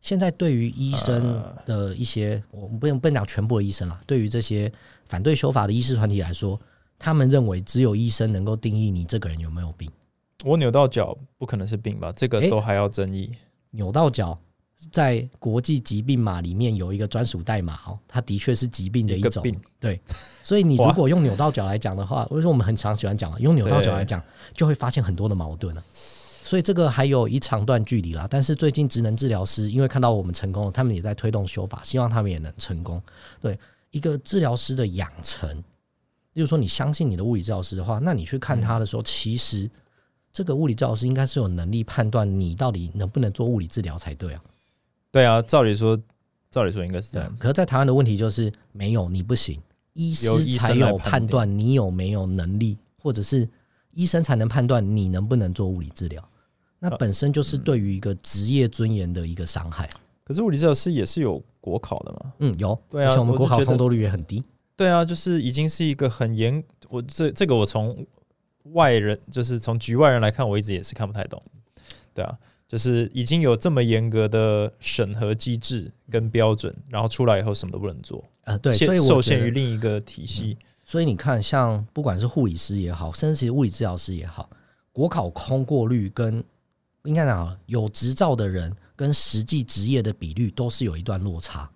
[0.00, 4.72] 现在对于医生的一些，我们不能不能讲全部的医生啦，对于这些
[5.08, 6.58] 反对修法的医师团体来说，
[7.00, 9.90] 他们认为只有医生能够定义你这个人有没有病。
[10.44, 12.12] 我扭到脚不可能是病吧？
[12.12, 13.32] 这个都还要争议。
[13.72, 14.38] 扭到脚，
[14.92, 19.42] 在国际疾病码里面有一个专属代码哦，它的确是疾病的一种。
[19.80, 20.00] 对，
[20.40, 23.38] 所以你如果用扭到脚来讲的话，为什么我们很常喜欢讲啊？
[23.40, 24.22] 用扭到脚来讲，
[24.54, 28.28] 就会发现很多的矛盾了、所以这个还有一长段距离啦。
[28.30, 33.02] 但是最近职能治疗师因为看到我们成功了，他们也在推动修法，希望他们也能成功。
[33.40, 33.58] 对
[33.90, 35.50] 一个治疗师的养成，
[36.34, 39.68] 例如说你相信你的物理治疗师的话，那你去看他的时候，其实
[40.32, 44.40] 这个物理治疗师应该是有能力判断你到底能不能做物理治疗才对啊。
[45.10, 45.98] 对啊，照理说，
[46.50, 47.42] 照理说应该是这对样，子。
[47.42, 49.60] 可是，在台湾的问题就是没有你不行，
[49.94, 50.28] 医师
[50.58, 53.48] 才有判判断你有没有能力，或者是
[53.94, 56.22] 医生才能判断你能不能做物理治疗。
[56.78, 59.88] 那本身就是对于一个职业尊严的一个伤害。
[60.22, 62.32] 可是物理治疗师也是有国考的嘛？
[62.38, 64.44] 嗯，有，对啊而且我们国考通过率也很低。
[64.76, 68.06] 对啊，就是已经是一个很严，我这这个我从
[68.74, 71.42] 外人，就是从局外人来看，我一直也是看不太懂。
[72.14, 72.38] 对啊，
[72.68, 80.56] 就是已经有这么严格的审核机制跟标准，然后出来以后什么都不能做，呃，对，所以受限于另一个体系。
[80.84, 84.48] 所以你看，像不管是护理师也好，甚至是物理治疗师也好，
[84.92, 86.44] 国考通过率跟
[87.04, 91.70] 应该讲有执照的人跟实际职业的比率都是有一段落差。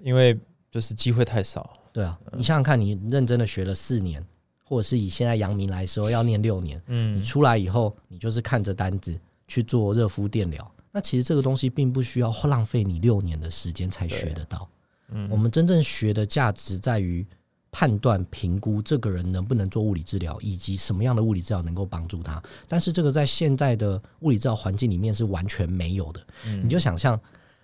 [0.00, 0.38] 因为
[0.70, 1.76] 就是机会太少。
[1.92, 4.24] 对啊，你想想看，你认真的学了四年，
[4.64, 9.18] 或者是以现在阳明来说要念六年，你嗯，出来以后，你就是看着单子
[9.50, 10.74] 去做热敷电疗。
[10.92, 14.68] 那其实这个东西并不需要浪费你六年的时间才学得到。
[15.12, 17.26] 嗯我们真正学的价值在于
[17.72, 22.40] 判断、评估这个人能不能做物理治疗，以及什么样的物理治疗能够帮助他。
[22.68, 26.24] 但是这个在现在的物理治疗环境里面是完全没有的。
[26.46, 27.20] 嗯你就想象，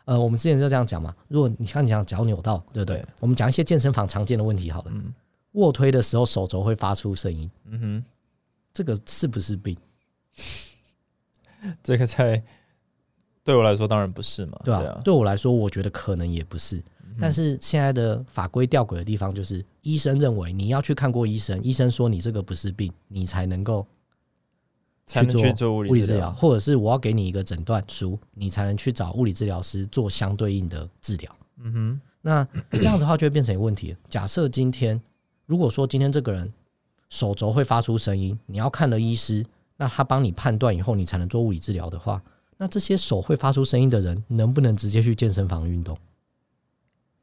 [0.07, 1.15] 呃，我们之前就这样讲嘛。
[1.29, 2.99] 如果你看你讲脚扭到，对不对？
[2.99, 4.91] 对我们讲一些健身房常见的问题好了。
[4.93, 5.15] 嗯
[5.53, 8.05] 卧推的时候手肘会发出声音，嗯哼，
[8.75, 9.75] 这个是不是病？
[11.83, 12.43] 这个在
[13.45, 14.61] 对我来说当然不是嘛。
[14.65, 16.83] 对啊，对我来说，我觉得可能也不是。
[17.19, 23.87] 但是现在的法规吊诡的地方就是，医生认为你要去看过医生，医生说你这个不是病，你才能够
[25.07, 26.33] 才能去做做物物理治疗，理治疗。
[26.33, 31.37] 或者是我要给你一个诊断书，你才能去找物理治疗师做相对应的治疗。
[31.59, 33.97] 嗯哼，那 这样子的话就会变成一个问题。
[34.11, 35.01] 假设今天
[35.47, 36.53] 如果说今天这个人
[37.09, 39.43] 手肘会发出声音，你要看了医师，
[39.77, 42.23] 那他帮你判断以后，你才能做物理治疗的话，
[42.57, 45.97] 那这些手会发出声音的人能不能直接去健身房运动？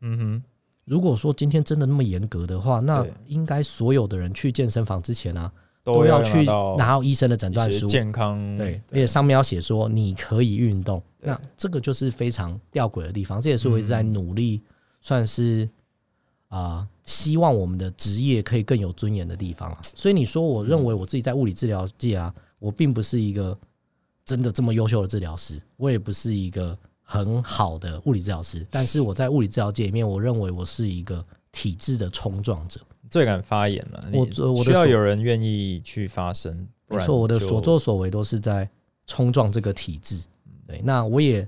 [0.01, 0.43] 嗯哼，
[0.85, 5.51] 如果说今天真的那么严格的话，那应该所有的人去健身房之前啊，
[5.83, 6.43] 都都要去
[6.77, 13.41] 拿到医生的诊断书，健康对，而且上面要写说你可以运动，那这个就是非常吊诡的地方。
[13.41, 14.61] 这也是我一直在努力，
[15.01, 15.67] 算是
[16.59, 19.79] 啊、希望我们的职业可以更有尊严的地方啊。
[19.81, 23.57] 所以你说，我认为我自己在物理治疗界啊，我并不是一个
[24.23, 32.79] 真的这么优秀的治疗师，我也不是一个很好的物理治疗师，但是我在物理治疗界里面，我认为我是一个体制的冲撞者。
[33.09, 34.09] 最敢发言了。
[34.11, 38.69] 我需要有人愿意去发声，没错，我的所作所为都是在
[39.07, 40.23] 冲撞这个体制。
[40.67, 41.47] 对，那我也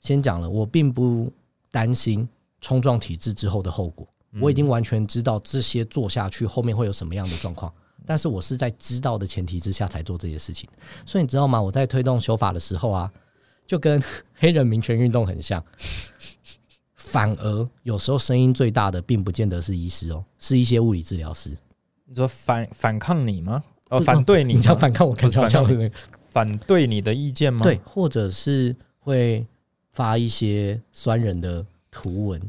[0.00, 1.30] 先讲了，我并不
[1.70, 2.28] 担心
[2.60, 4.06] 冲撞体制之后的后果，
[4.40, 7.72] 我已经完全知道这些做下去后面会有什么样的状况。
[8.06, 10.68] 但是我是在知道的前提之下才做这些事情，
[11.04, 11.60] 所以你知道吗？
[11.60, 13.12] 我在推动修法的时候啊，
[13.66, 14.02] 就跟
[14.34, 15.62] 黑人民权运动很像。
[16.94, 21.50] 反而有时候声音最大的，并不见得是医师哦，是一些物理治疗师。
[22.04, 23.62] 你说反反抗你吗？
[23.90, 25.94] 哦，反对你，你这样反抗我，看不是反抗像是那个
[26.30, 27.60] 反对你的意见吗？
[27.62, 29.46] 对，，或者是会
[29.92, 32.40] 发一些酸人的图文。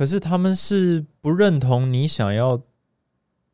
[0.00, 2.58] 可是他们是不认同你想要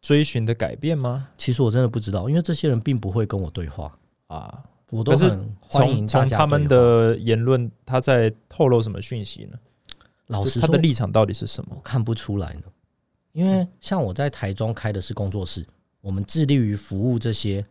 [0.00, 1.30] 追寻的改变吗？
[1.36, 6.68] 其实我真的不知道，因为这些人并不会跟我对话，啊，我都是很欢迎大家从从他们。
[6.68, 9.58] 的言论，他在透露什么讯息呢？
[10.28, 11.80] 老实说，他的立场到底是什么我？
[11.82, 12.62] 看不出来呢。
[13.32, 15.66] 因为像我在台中开的是工作室，
[16.00, 17.66] 我们致力于服务这些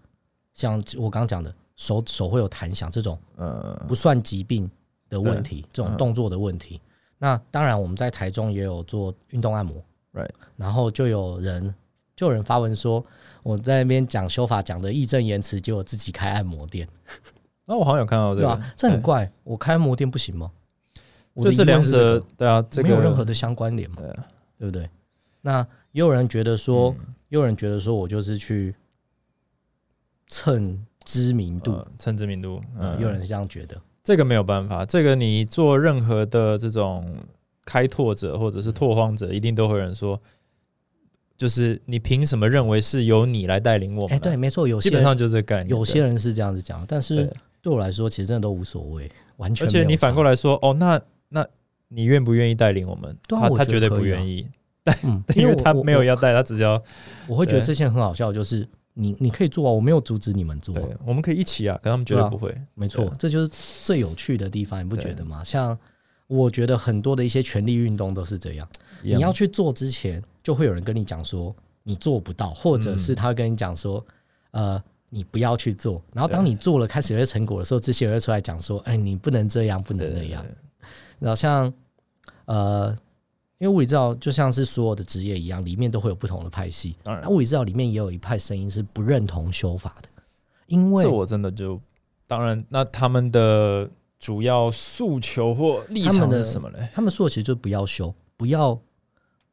[0.53, 4.69] 像我刚刚讲的手手会有弹响这种呃，不算疾病
[5.07, 6.81] 的问题，这种嗯动作的问题。
[7.17, 9.75] 那当然，我们在台中也有做运动按摩。
[10.13, 11.73] Right 然后就有人
[12.15, 13.05] 就有人发文说，
[13.43, 16.87] 我在那边讲修法讲的义正言辞，结果自己开按摩店，
[17.65, 18.47] 那我好像有看到这个。
[18.47, 20.51] 对吧？，这很怪，我开按摩店不行吗？
[21.33, 24.27] 我就这两者，对啊，这个没有任何的相关联嘛，对啊。
[24.57, 24.89] 对不对？
[25.41, 25.59] 那
[25.91, 27.13] 也有人觉得说，嗯。
[27.29, 28.73] 也有人觉得说我就是去
[30.27, 37.03] 蹭知名度，呃蹭知名度，嗯，嗯，也有人这样觉得，这个没有办法，这个你做任何的这种
[37.65, 40.21] 开拓者或者是拓荒者，一定都会有人说，
[41.35, 44.15] 就是你凭什么认为是由你来带领我们？
[44.15, 45.69] 哎，对，，没错，有些人基本上就是这个概念。
[45.69, 47.27] 有些人是这样子讲，但是
[47.63, 49.71] 对，我来说，其实真的都无所谓，完全而。
[49.71, 51.43] 且你反过来说，哦，那那
[51.87, 53.17] 你愿不愿意带领我们？
[53.27, 54.47] 他他绝对不愿意，
[55.03, 56.79] 嗯， 因为他没有要带，他只是要
[57.27, 58.67] 我会觉得对这些很好笑，就是
[58.97, 62.57] 你你可以做啊，我没有阻止你们做啊、对，我们可以一起啊，可他们绝对不会。
[62.73, 65.43] 没错，这就是最有趣的地方，你不觉得吗？
[65.43, 65.77] 像
[66.27, 68.67] 我觉得很多的一些权力运动都是这样，
[69.03, 74.03] 你要去做之前，就会有人跟你讲说你做不到，或者是他跟你讲说，
[74.51, 76.01] 呃，你不要去做。
[76.13, 80.43] 然后当你做了，开始有些成果的时候，这些人会出来讲说，哎，你不能这样，不能那样。
[81.19, 81.71] 然后像
[82.45, 82.95] 呃，
[83.57, 86.95] 因为物理治疗就像是所有的职业一样，里面都会有不同的派系。
[87.03, 90.09] 当然那物理治疗里面也有一派声音是不认同修法的，
[90.67, 91.79] 因为这我真的就
[92.27, 93.89] 当然，那他们的
[94.19, 96.89] 主要诉求或立场是什么呢？
[96.93, 98.79] 他们说的其实就不要修，不要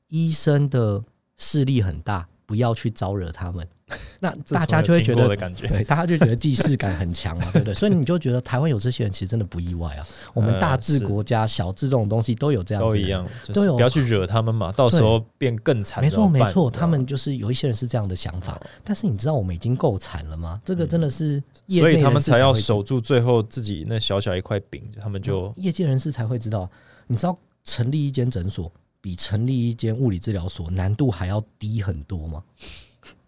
[0.09, 1.05] 医生的
[1.37, 3.67] 势力很大，不要去招惹他们。
[4.21, 7.75] 那大家就会觉得感觉，对，大家就觉得既视感很强嘛，对不对？
[7.75, 10.07] 所以你就觉得台湾有这些人，其实真的不意外啊。
[10.35, 16.03] 我们呃大治国家、小治这种东西都有这样都一样，都有是不要去惹他们嘛，到时候变更惨。
[16.03, 18.61] 没错没错，他们就是有一些人是这样的想法。
[18.85, 20.61] 但是你知道我们已经够惨了吗？
[20.65, 26.71] 这个真的是所以他们才要守住最后自己那小小一块饼，他们就业界人士才会知道。
[27.09, 28.73] 你知道成立一间诊所
[29.03, 32.43] 比成立一间物理治疗所难度还要低很多吗？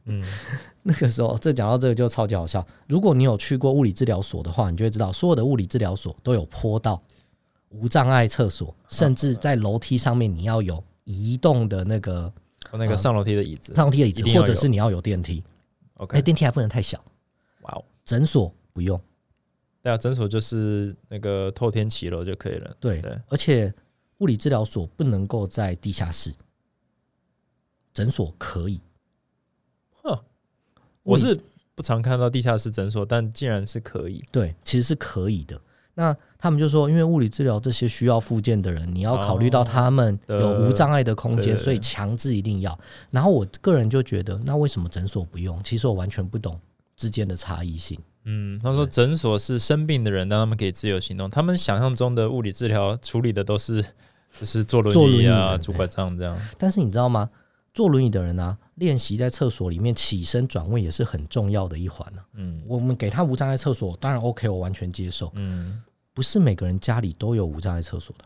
[0.06, 0.24] 嗯，
[0.84, 2.66] 那个时候，这讲到这个就超级好笑。
[2.86, 7.02] 如果你有去过物理治疗所的话，你就会知道，所有的物理治疗所都有坡道、
[7.70, 12.32] 无障碍厕所，甚至在楼梯上面你要有移动的那个
[12.70, 15.42] 哦那个上楼梯的椅子上楼梯的椅子或者是你要有电梯。
[15.94, 17.02] ，OK，哎，电梯还不能太小，
[17.62, 19.00] 哇哦，诊所不用。
[19.82, 22.76] 对啊，诊所就是那个透天骑楼就可以了。
[22.78, 23.72] 对，对，而且
[24.18, 26.32] 物理治疗所不能够在地下室，
[27.92, 28.80] 诊所可以。
[30.02, 30.18] 哼
[31.02, 31.40] 我是
[31.74, 34.24] 不常看到地下室诊所，但竟然是可以。
[34.30, 35.60] 对，其实是可以的。
[35.96, 42.76] 那他们就说，因为物理治疗这些需要复健的人，你要考虑到他们哦有无障碍的空间，所以强制一定要。
[43.10, 45.62] 然后我个人就觉得，那为什么诊所不用？
[45.62, 46.60] 其实我完全不懂
[46.96, 47.96] 之间的差异性。
[48.24, 51.28] 嗯，他说诊所是生病的人，让他们可以自由行动。
[51.28, 53.82] 他们想象中的物理治疗处理的都是
[54.38, 56.36] 就是坐坐轮椅啊、拄拐杖这样。
[56.58, 57.30] 但是你知道吗？
[57.72, 65.32] 坐轮椅的人啊，练习在厕所里面起身转位也是很重要的一环呢、嗯我们给他无障碍厕所，当然 OK，我完全接受。
[65.34, 68.24] 嗯不是每个人家里都有无障碍厕所的。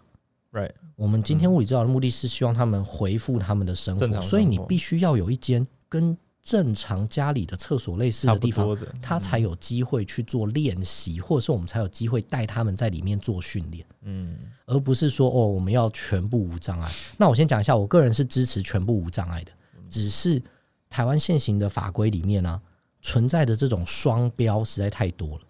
[0.61, 6.15] ，right，我们今天物理治疗的目的是希望他们回复他们的生活所以你必须要有一间跟
[6.49, 14.35] 正常家里的厕所类似的地方，他才有机会去做练习，或者是我们才有机会带他们在里面做训练，嗯
[14.65, 16.91] 而不是说哦我们要全部无障碍。
[17.19, 19.53] 那我先讲一下，我个人是支持全部无障碍的，
[19.91, 20.43] 只是
[20.89, 22.59] 台湾现行的法规里面呢、
[23.03, 25.45] 存在的这种双标实在太多了。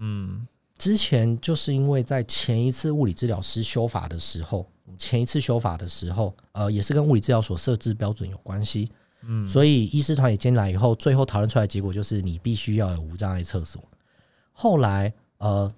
[0.00, 8.92] 嗯之前就是因为在前一次物理治疗师修法的时候，前一次修法的时候，呃，也是跟物理治疗所设置标准有关系。
[9.26, 13.82] 嗯，所以医师团也进来以后，最后讨论出来的结果就是你必须要有无障碍厕所。
[14.52, 15.70] 后来呃，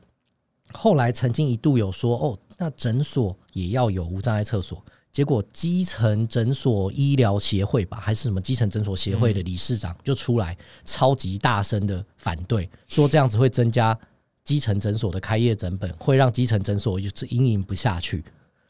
[0.72, 4.84] 后来曾经一度有说哦，那诊所也要有无障碍厕所。
[5.10, 13.98] 结果基层诊所医疗协会吧，还是什么基层诊所协会的理事长就出来超级大声的反对，说这样子会增加
[14.44, 18.22] 基层诊所的开业成本，会让基层诊所就是经营不下去。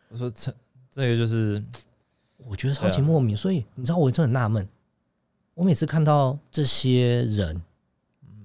[0.08, 0.54] 我说这
[0.90, 1.62] 这个就是
[2.38, 4.66] 我觉得超级莫名，所以你知道我真的很纳闷，
[5.54, 7.60] 我每次看到这些人，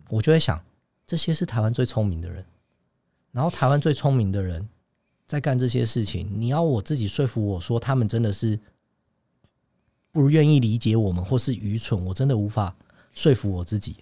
[0.10, 0.62] 我就会想，
[1.06, 2.44] 这些是台湾最聪明的人，
[3.32, 4.68] 然后台湾最聪明的人
[5.26, 8.60] 在干这些事情，你要我自己说服我说他们真的是
[10.12, 12.76] 不愿意理解我们，或是愚蠢，我真的无法
[13.14, 13.98] 说服我自己。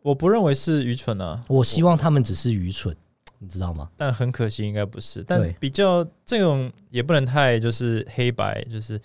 [0.00, 2.96] 我不认为是愚蠢啊，我希望他们只是愚蠢，
[3.38, 3.88] 你知道吗？
[3.96, 5.22] 但很可惜应该不是。
[5.22, 9.00] 但比较这种也不能太就是黑白，就是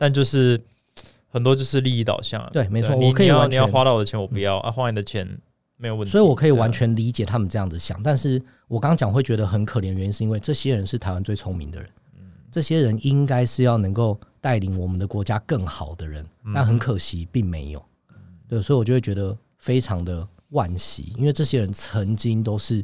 [0.00, 0.58] 但就是
[1.28, 2.48] 很多就是利益导向啊。
[2.50, 5.28] 对没错你我可以你要你要花到我的钱，我不要啊，花你的钱
[5.76, 6.10] 没有问题。
[6.10, 11.90] 所以我可以完全理解他们这样子想，但是我刚刚讲会觉得很可怜，原因是因为这些人是台湾最聪明的人，
[12.50, 17.84] 这些人应该是要能够带领我们的国家更好的人，但很可惜并没有。
[18.48, 22.82] 对，所以我就会觉得非常的惋惜，因为这些人曾经都是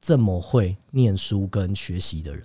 [0.00, 2.42] 这么会念书跟学习的人，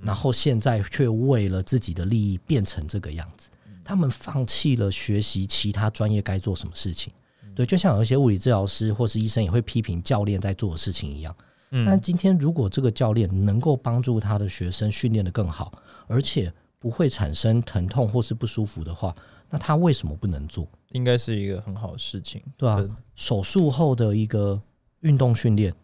[0.00, 3.50] 然后现在却为了自己的利益变成这个样子，
[3.84, 7.12] 他们放弃了学习其他专业该做什么事情。
[7.54, 11.34] 对，就像有一些物理治疗师或是医生也会批评教练在做的事情一样。
[11.70, 15.72] 但嗯，今天如果这个教练能够帮助他的学生训练的更好，
[16.06, 19.14] 而且不会产生疼痛或是不舒服的话，
[19.50, 20.66] 那他为什么不能做？
[20.92, 22.40] 应该是一个很好的事情。
[22.56, 24.58] 对啊对，手术后的一个
[25.00, 25.74] 运动训练，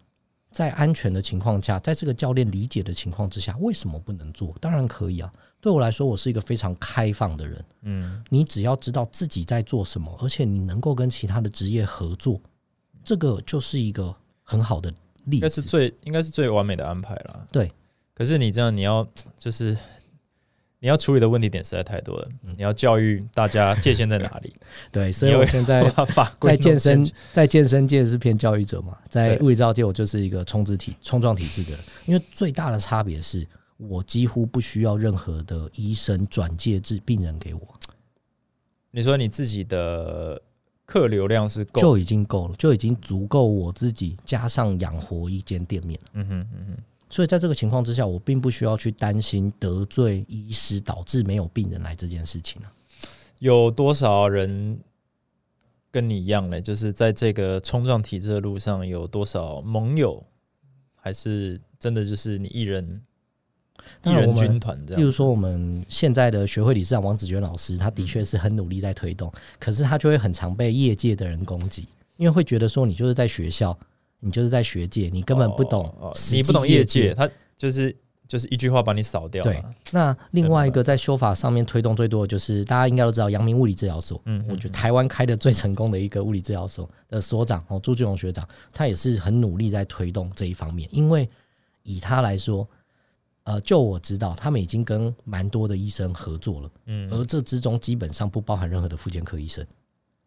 [0.55, 4.55] 在安全的情况下，在这个教练理解的情况之下，为什么不能做？
[4.61, 5.31] 当然可以啊。
[5.61, 7.65] 对我来说，我是一个非常开放的人。
[7.83, 12.41] 嗯，你只要知道自己在做什么，而且你能够跟其他的职业合作，
[13.03, 14.91] 这个就是一个很好的
[15.25, 15.61] 例子应该是。
[15.61, 17.47] 最应该是最完美的安排了。
[17.51, 17.73] 对，
[18.15, 19.05] 可是你这样，你要
[19.37, 19.77] 就是
[20.85, 22.29] 你要处理的问题点实在太多了。
[22.43, 24.55] 嗯你要教育大家界限在哪里，
[24.93, 25.83] 对，所以我现在
[26.43, 31.81] 在健身在健身界是偏教育者嘛，在对物理治疗界我就是一个冲刺体、冲撞体质的人。
[32.05, 33.47] 因为最大的差别是
[33.79, 37.61] 我几乎不需要任何的医生转介治病人给我，
[38.91, 40.39] 你说你自己的
[40.85, 46.07] 客流量是够，就已经够了，就已经足够我自己加上养活一间店面了。
[46.13, 52.73] 嗯哼嗯哼，所以在这个情况之下，我并不需要去担心得罪医师导致没有病人来这件事情啊。
[53.39, 54.79] 有多少人
[55.91, 56.61] 跟你一样呢？
[56.61, 60.25] 就是在这个冲撞体制的路上，有多少盟友，
[60.97, 63.03] 还是真的就是你一人
[64.05, 65.01] 一人军团这样？
[65.01, 69.31] 例如说，我们现在的学会理事长王子娟老师，他的确是很努力在推动，
[69.61, 71.87] 可是他就会很常被业界的人攻击，
[72.17, 73.79] 因为会觉得说你就是在学校，
[74.21, 77.95] 你就是在学界，你根本不懂哦哦你不懂业业界，他就是
[78.27, 79.63] 就是一句话把你扫掉对。
[79.93, 90.89] 那另外一个在修法上面推动最多的就是大家应该都知道阳明物理治疗所，嗯，我觉得台湾开的最成功的一个物理治疗所的所长哦，朱俊荣学长，他也是很努力在推动这一方面。
[90.91, 91.29] 因为
[91.83, 92.67] 以他来说，
[93.45, 99.65] 呃，就我知道，他们已经跟蛮多的医生合作了，嗯而这之中基本上不包含任何的妇健科医生。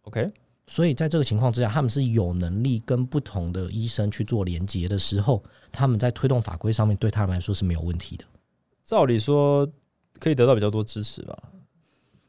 [0.03, 0.29] ，OK，
[0.69, 5.41] 所以在这个情况之下，他们是有能力跟不同的医生去做连接的时候，
[5.71, 8.25] 他们在推动法规上面对他们来说是没有问题的。
[8.83, 9.65] 照理说
[10.19, 11.37] 可以得到比较多支持吧，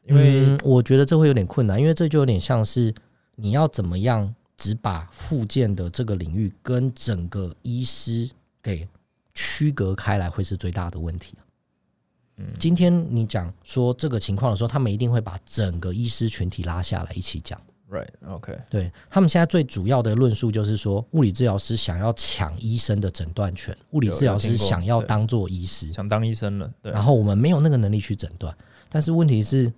[0.07, 2.95] 因为嗯、我觉得这会有点困难，因为这就有点像是
[3.35, 8.29] 你要怎么样只把附件的这个领域跟整个医师
[8.63, 8.87] 给
[9.33, 11.35] 区隔开来，会是最大的问题。
[12.37, 17.59] 嗯今天你讲说这个情况的时候，他们一定会把整个医师群体拉下来一起讲。
[17.89, 28.55] right，OK，对他们现在最主要的论述就是说，物理治疗师想要抢医生的诊断权，物理治疗师想要当做医师，想当医生了，对，然后我们没有那个能力去诊断。
[28.89, 29.71] 但是问题是，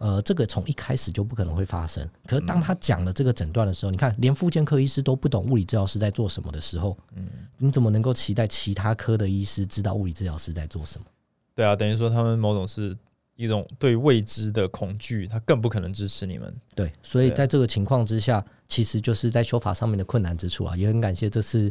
[0.00, 2.06] 呃，这个从一开始就不可能会发生。
[2.26, 7.26] 可是当他讲了这个诊断的时候，你看，连复健科医师都不懂物理治疗师在做什么的时候，嗯，
[7.56, 11.06] 你怎么能够期待其他科的医师知道物理治疗师在做什么？
[11.54, 12.94] 对啊，等于说他们某种是
[13.36, 16.54] 一种对未知的恐惧，他更不可能支持你们。
[16.74, 21.70] 对，所以在这个情况之下，其实就是在修法上面的困难之处啊，也很感谢这次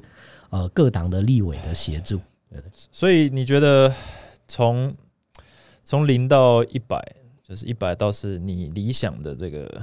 [0.52, 2.22] 呃各党的立委的协助。
[2.92, 3.94] 所以你觉得
[4.48, 4.96] 从
[5.84, 7.04] 从零到一百，
[7.44, 9.82] 就是一百到是你理想的这个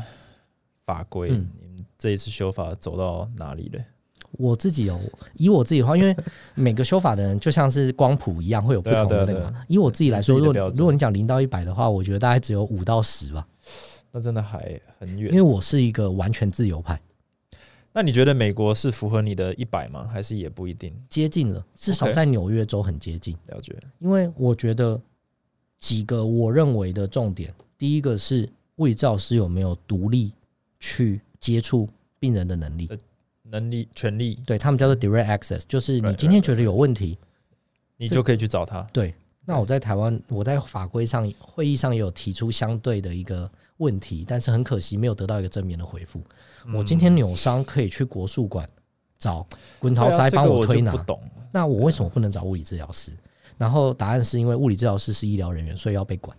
[0.86, 3.84] 法规，嗯你们这一次修法走到哪里了？
[4.32, 4.98] 我自己有
[5.36, 6.16] 以我自己的话，因为
[6.54, 9.64] 每个修法的人就像是光谱一样，会有不同的那个嘛。
[9.68, 13.46] 以我自己来说，如果如果你讲零到一百的话，我觉得大概只有五到十吧。
[14.10, 15.36] 那真的还很远因。
[15.36, 17.00] 为我是一个完全自由派，
[17.94, 20.06] 那你觉得美国是符合你的一百吗？
[20.12, 20.94] 还是也不一定？
[21.08, 23.34] 接近了，至少在纽约州很接近。
[23.46, 23.74] 了解。
[24.00, 25.00] 因为我觉得
[25.78, 30.32] 几个我认为的重点，第一个是物理治疗师有没有独立
[30.78, 32.90] 去接触病人的能力，
[33.52, 37.18] 能力、权利，对他们叫做 direct access，就是你今天觉得有问题，
[37.98, 38.80] 这你就可以去找他。
[38.94, 46.22] 对，那我在台湾，我在法规上会议上也有提出相对的一个问题，但是很可惜没有得到一个正面的回复。
[46.74, 48.66] 我今天扭伤可以去国术馆
[49.18, 49.46] 找
[49.78, 51.22] 滚对啊桃塞帮我推拿，就不懂。
[51.52, 53.12] 那我为什么不能找物理治疗师？
[53.58, 56.34] 然后答案是因为物理治疗师是医疗人员，所以要被管。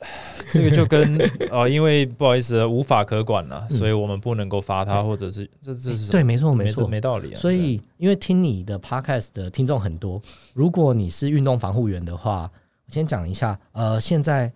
[0.52, 1.18] 这个就跟
[1.50, 7.36] 呃，因为不好意思，无法可管了，嗯所以我们不能够罚他，或者是这这是对，没错，没没错，没道理啊。
[7.38, 10.20] 所以，因为听你的 podcast 的听众很多，
[10.54, 12.50] 如果你是运动防护员的话，
[12.86, 13.58] 我先讲一下。
[13.72, 14.52] 呃，现在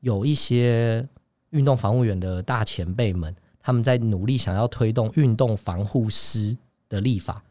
[0.00, 1.06] 有一些
[1.50, 6.56] 运动防护员的大前辈们，他们在努力想要推动运动防护师
[6.88, 7.42] 的立法。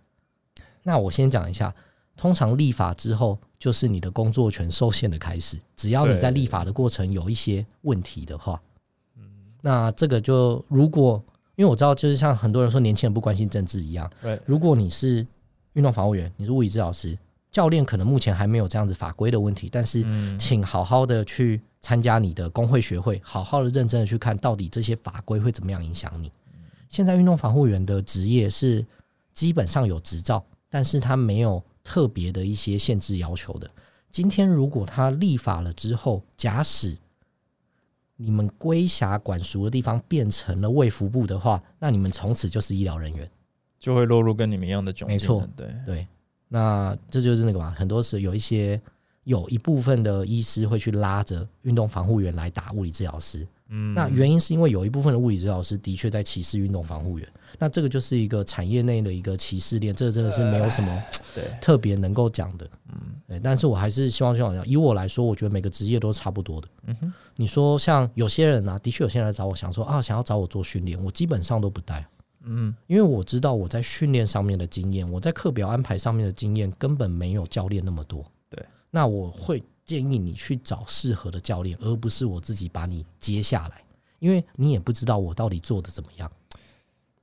[0.83, 1.73] 那我先讲一下，
[2.17, 5.57] 通常立法之后，就是你的工作权受限的开始。
[5.75, 8.61] 只要你在立法的过程有一些问题的话，
[9.17, 9.23] 嗯
[9.61, 11.21] 那这个就如果
[11.55, 14.09] 因为我知道，就是像很多人说年轻人不关心政治一样。
[14.21, 15.25] 对如果你是
[15.73, 17.17] 运动防护员，你是物理治疗师，
[17.51, 26.31] 教练可能目前还没有这样子法规的问题，但是嗯，请好好的去参加你的工会学会，好好的认真的去看到底这些法规会怎么样影响你。
[26.89, 28.85] 现在运动防护员的职业是
[29.33, 33.71] 基本上有执照，但是他没有特别的一些限制要求的。
[34.11, 36.97] 今天如果他立法了之后，假使
[38.17, 43.29] 你们归辖管属的地方变成了卫福部的话，那你们从此就是医疗人员。
[43.77, 45.07] 就会落入跟你们一样的窘境。
[45.07, 46.07] 没错对，对，
[46.47, 48.81] 那这就是那个嘛，很多时有一些
[49.25, 53.47] 有一部分的医师会去拉着运动防护员来打物理治疗师。
[53.69, 61.03] 嗯，那原因是因为有一部分的物理治疗师的确在歧视运动防护员，那这个就是一个产业内的一个歧视链，这个真的是没有什么
[61.33, 62.69] 对，特别能够讲的。
[62.89, 66.67] 嗯，对，但是我还是希望希望以我来说，我觉得每个职业都差不多的。
[66.85, 72.05] 嗯哼，你说像有些人啊，的确有些人来找我，想说啊，想要找我做训练，我基本上都不带。
[72.47, 78.23] 嗯，因为我知道我在训练上面的经验，我在课表安排上面的经验根本没有教练那么多。
[78.47, 83.83] 对，那我会建议你去找适合的教练，而不是我自己把你接下来，
[84.19, 86.29] 因为你也不知道我到底做的怎么样。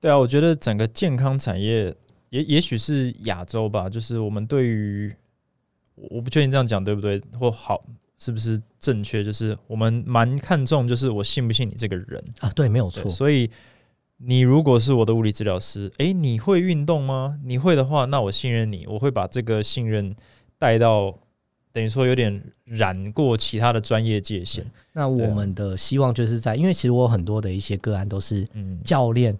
[0.01, 1.95] 对啊，我觉得整个健康产业
[2.31, 5.13] 也也许是亚洲吧，就是我们对于
[5.95, 7.85] 我我不确定这样讲对不对，或好
[8.19, 12.25] 是不是正确，就是我们蛮看重就是我信不信你这个人。
[12.41, 13.51] 啊，对，没有错，所以
[14.19, 17.39] 你如果是我的物理治疗师，诶，你会运动吗？
[17.45, 20.15] 你会的话，那我信任你，我会把这个信任
[20.59, 21.19] 带到，
[21.73, 24.65] 等于说有点染过其他的专业界限。
[24.93, 29.37] 那我们的希望就是在，因为其实我有很多的一些个案都是嗯，教练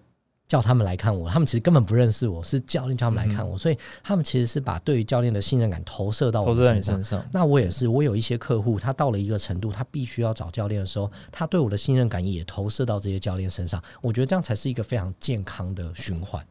[0.47, 6.95] 叫他们来看我，他们其实根本不认识我，是教练叫他们来看嗯我，所以他们其实是把对于教练的信任感投射到我身上。
[6.95, 7.25] 身上。
[7.31, 13.81] 那我也是，我有一些客户，他到了一个程度，他必须要找教练的时候，他对我的信任感也投射到这些教练身上。
[14.01, 16.45] 我觉得这样才是一个非常健康的循环。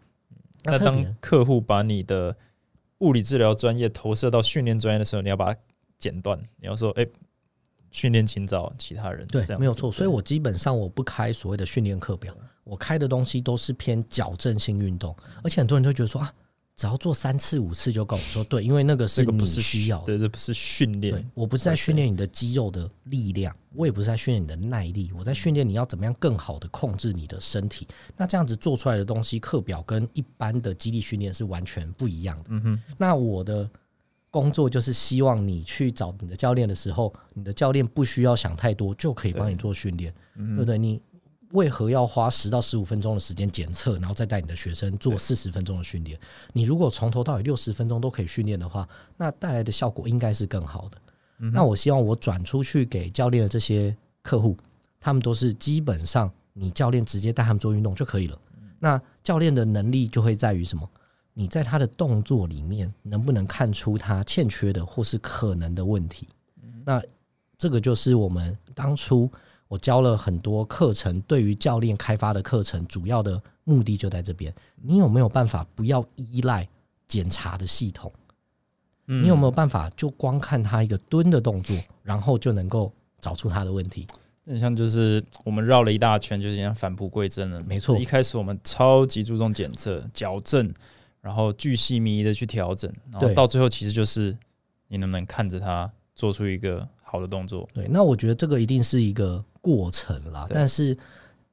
[0.65, 2.37] 那当客户把你的
[2.99, 5.61] 物理治疗专业投射到训练专业的时候，你要把它
[6.03, 6.37] 剪断。
[6.61, 7.09] 你要说，诶，
[7.93, 9.25] 训练请找其他人。
[9.29, 9.91] 对没有错。
[9.93, 16.35] 所以我基本上我不开所谓的训练课表，我开的东西都是偏矫正性运动，而且很多人都觉得说啊，
[16.75, 18.17] 只要做三次五次就够。
[18.17, 20.07] 我说对，因为那个是不是需要的。
[20.07, 21.31] 对，这不是训练。
[21.35, 27.87] 我不是在训练你的肌肉的力量，我也不是在训练你的耐力，我在训练你要怎么样更好的控制你的身体。
[28.17, 32.45] 那这样子做出来的东西，课表跟一般的肌力训练是完全不一样的。
[32.49, 33.69] 嗯哼，那我的
[34.33, 40.79] 工作就是希望你去找你的教练的时候，你的教练不需要想太多，就可以帮你做训练，嗯对不对？
[40.79, 41.01] 你
[41.51, 46.19] 为何要花十到十五分钟的时间检测，然后再带你的学生做四十分钟的训练？
[46.55, 48.89] 你如果从头到尾六十分钟都可以训练的话，
[49.19, 50.97] 那带来的效果应该是更好的。
[51.41, 54.57] 嗯那我希望我转出去给教练的这些客户，
[54.99, 58.39] 他们都是基本上你教练直接带他们做运动就可以了。
[58.79, 60.89] 那教练的能力就会在于什么？
[61.35, 66.29] 你在他的动作里面能不能看出他欠缺的或是可能的问题？
[66.85, 67.03] 那
[67.57, 69.31] 这个就是我们当初
[69.69, 74.53] 我教了很多课程，对于教练开发的课程，主要的目的就在这边。
[74.81, 76.69] 你有没有办法不要依赖
[77.07, 78.13] 检查的系统？
[79.07, 84.07] 嗯你有没有办法就光看他一个蹲的动作，然后就能够找出他的问题？
[84.45, 87.63] 那像就是我们绕了一大圈，就是像返璞归真了。
[87.63, 90.73] 没错一开始我们超级注重检测、矫正，
[91.23, 94.37] 然后巨细靡遗的去调整，然后到最后其实就是
[94.89, 97.67] 你能不能看着他做出一个好的动作。
[97.73, 100.95] 对，那我觉得这个一定是一个过程啦，但是。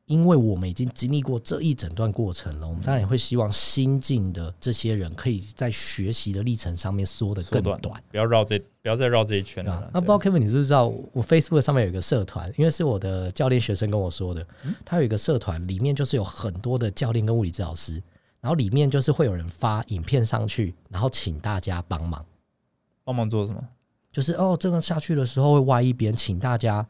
[0.10, 9.88] 因为我们已经经历过这一整段过程了，我们当然也会希望新进的这些人可以在学习的历程上面缩得更短，不要绕这，不要再绕这一圈了。
[9.94, 14.44] 那不知道 Kevin，你知不知道我 Facebook 上面有一个社团，因为是我的教练学生跟我说的，
[14.84, 18.02] 他有一个社团，里面就是有很多的教练跟物理治疗师，
[18.42, 22.26] 然后里面就是会有人发影片上去，然后请大家帮忙，
[23.04, 23.62] 帮忙做什么？
[24.12, 26.86] 就是哦，这个下去的时候会歪一边，请大家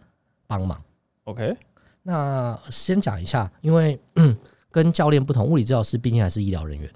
[0.47, 0.81] 帮忙。
[1.25, 1.57] OK。
[2.03, 3.99] 那先讲一下，因为
[4.71, 6.91] 跟教练不同，物理治疗师毕竟还是医疗人员，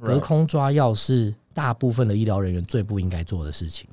[0.00, 3.88] 隔空抓药是大部分的医疗人员最不应该做的事情。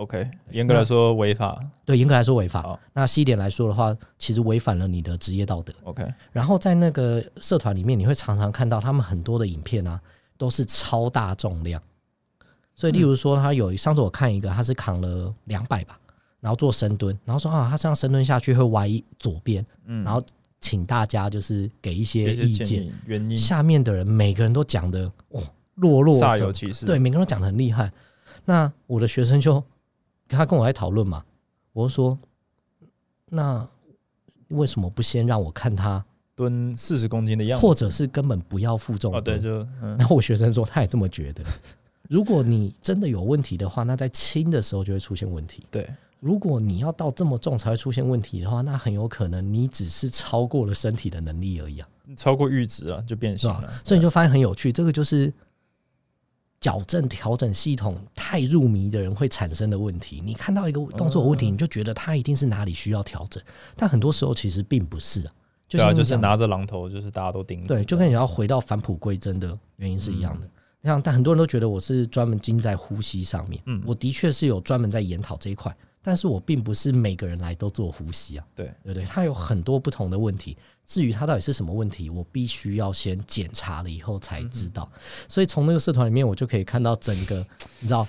[0.00, 1.62] OK，严格来说违法。
[1.84, 2.78] 对，严格来说违法。
[2.94, 5.74] 那西点来说的话，其实违反了你的职业道德。
[5.84, 6.02] OK，
[6.32, 10.00] 然后在那个社团里面，你会常常看到他们很多的影片啊，
[10.38, 11.80] 都是超大重量。
[12.74, 15.98] 所以，例如说，他有上次我看一个，他是扛了两百吧。
[16.40, 20.22] 然后做深蹲，然后说啊，他这样深蹲下去会歪左边，嗯，然后
[20.58, 23.36] 请大家就是给一些意见，原因。
[23.36, 25.42] 下面的人每个人都讲的哦，
[25.74, 27.92] 落落煞有其事，对，每个人都讲的很厉害。
[28.46, 29.62] 那我的学生就
[30.30, 31.24] 他跟我在讨论嘛，
[31.72, 32.18] 我说
[33.28, 33.68] 那
[34.48, 36.04] 为什么不先让我看他
[36.34, 39.14] 蹲四十公斤的样子，或者是根本不要负重？
[39.14, 41.44] 哦，对，就然后我学生说他也这么觉得。
[42.08, 45.62] 如果你真的有问题的话，那在轻的时候就会出现问题。
[45.70, 45.88] 对。
[46.18, 53.72] 如果你要到这么重才会出现问题的话，那很有可能你只是超过了身体的能力而已啊，超过阈值了就变形了。
[53.82, 55.32] 所以你就发现很有趣，这个就是
[56.60, 60.20] 矫正调整系统太入迷的人会产生的问题。
[60.22, 63.42] 你看到一个动作有问题，你就觉得它一定是哪里需要调整，
[63.74, 65.32] 但很多时候其实并不是啊。
[65.68, 67.74] 对啊，就是拿着榔头，就是大家都盯着。
[67.74, 70.46] 对，就跟你要回到返璞归真的原因是一样的。
[70.82, 75.74] 你像但很多人都觉得我是专门精在呼吸上面，嗯，我的确是有专门在研讨这一块。
[76.02, 80.56] 但是我并不是每个人来都做呼吸啊，对对对，它有很多不同的问题。
[80.90, 84.90] 至于他到底是什么问题，我必须要先检查了以后才知道。
[85.28, 87.36] 所以从那个社团里面，我就可以看到整个
[87.78, 88.04] 你知道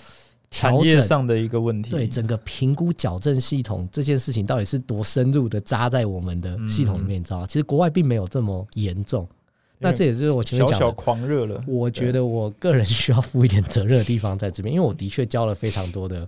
[0.50, 7.46] 产业上的一个问题，对整个评估矫正系统这件事情到底是多深入的扎在我们的系统里面，你知道吗？
[7.46, 9.30] 其实国外并没有这么严重。
[9.78, 11.64] 那这也是我前面讲小小狂热了。
[11.68, 16.28] 我觉得我个人需要负一点责任的地方在这边，因为我的确教了非常多的。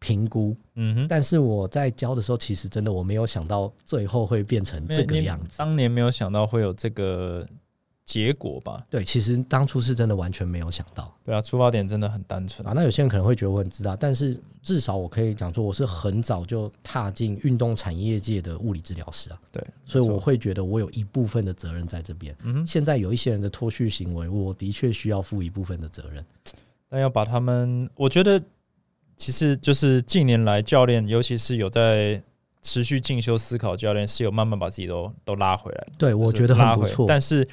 [0.00, 5.58] 评估，嗯哼，但是我在教的时候，其实真的我没有想到最后会变成这个样子。
[5.58, 7.46] 当年没有想到会有这个
[8.06, 8.82] 结果吧？
[8.88, 11.14] 对，其实当初是真的完全没有想到。
[11.22, 12.72] 对啊，出发点真的很单纯啊。
[12.74, 19.38] 那有些人可能会觉得我很自大，但是至少我可以讲说，我是很早就踏进运动产业界的物理治疗师啊。
[19.52, 22.34] 对，所以我会觉得我有一部分的责任在这边。
[22.42, 26.24] 嗯哼，现在有一些人的脱序行为，我的确需要负一部分的责任。
[26.88, 28.42] 但要把他们，我觉得。
[29.20, 32.20] 其实就是近年来教练，尤其是有在
[32.62, 35.86] 持续进修思考教练，是有慢慢把自己都都拉回来。
[35.98, 37.04] 对，我觉得很不错。
[37.06, 37.46] 但是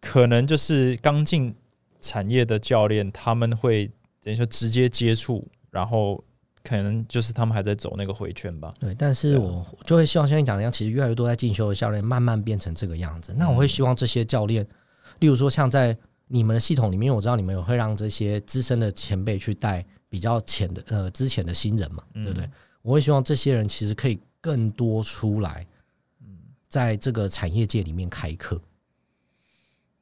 [0.00, 1.52] 可能就是刚进
[2.00, 3.90] 产业的教练，他们会
[4.22, 6.22] 等于说直接接触，然后
[6.62, 8.72] 可能就是他们还在走那个回圈吧。
[8.78, 13.34] 对，但是我就会希望像你讲的一样，其实越来越多在进修的教练慢慢变成这个样子。
[13.36, 14.64] 那我会希望这些教练，
[15.18, 15.96] 例如说像在
[16.28, 19.84] 你们的系统里面，我知道你们有会让这些资深的前辈去带。
[20.08, 22.48] 比较浅的呃，之前的新人嘛，对不对？
[22.82, 25.66] 我会希望这些人其实可以更多出来，
[26.68, 28.60] 在这个产业界里面开课。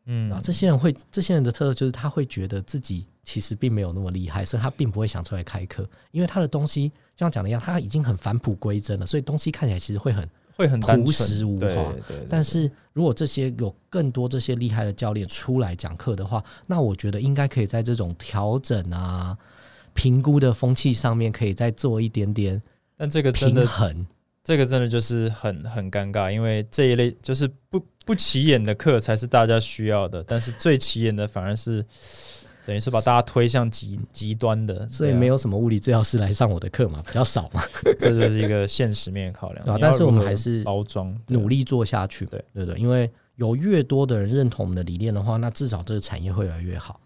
[0.04, 11.92] 嗯，啊，这些人会，这些人的特色就是他会觉得自己其实并没有那么厉害，所以他并不会想出来开课，因为他的东西就像讲的一样，他已经很返璞归真了，所以东西看起来其实会很会很朴实无华。
[12.06, 19.36] 对但是如果这些有更多这些厉害的教练出来讲课的话，那我觉得应该可以在这种调整啊。
[19.96, 22.62] 评估的风气上面可以再做一点点，
[22.96, 24.06] 但这个真的很，
[24.44, 31.84] 这个真的就是很很尴尬，因为这一类就是不不起眼的课才是大家需要的，但是最起眼的反而是
[32.64, 37.62] 等于是把大家推向极极端的， 所以没有什么物理治疗师来上我的课嘛，比较少嘛，
[37.98, 39.78] 这就是一个现实面考量。
[39.80, 47.00] 但是我们还是包装努力做下去，对对对，因为有越多的人认同我们的理念的话，那至少这个产业会越来越好。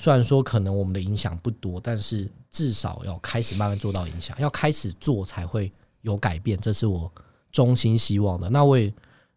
[0.00, 5.70] 虽然说可能我们的影响不多，但是至少要开始慢慢做到影响，要开始做才会
[6.00, 7.12] 有改变，这是我
[7.52, 8.48] 衷心希望的。
[8.48, 8.90] 那我也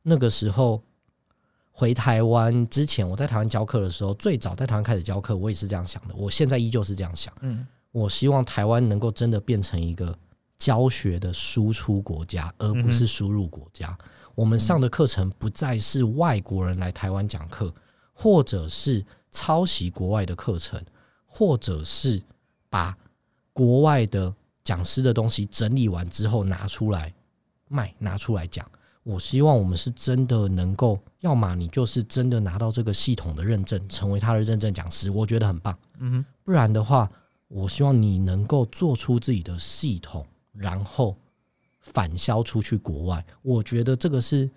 [0.04, 0.82] 那个时候
[1.70, 6.16] 回台湾之前，我在台湾教课的时候，最早在台湾开始教课，我也是这样想的。
[6.16, 7.34] 我现在依旧是这样想。
[7.42, 10.18] 嗯，我希望台湾能够真的变成一个
[10.58, 13.98] 教学的输出国家，而不是输入国家。
[14.34, 17.70] 我们上的课程不再是外国人来台湾讲课，
[18.14, 19.06] 或者是。
[19.34, 20.82] 抄袭国外的课程，
[21.26, 22.22] 或者是
[22.70, 22.98] 把
[23.52, 24.34] 国外的
[24.64, 27.14] 讲师的东西整理完之后拿出来
[27.68, 28.66] 卖，拿出来讲。
[29.04, 35.78] 我希望我们是真的能够，要么你就是真的拿到这个系统的认证，成为他的认证讲师，我觉得很棒。
[36.00, 37.12] 嗯哼，不然的话，
[37.50, 41.18] 我希望你能够做出自己的系统，然后
[41.82, 43.26] 反销出去国外。
[43.42, 44.50] 我觉得这个是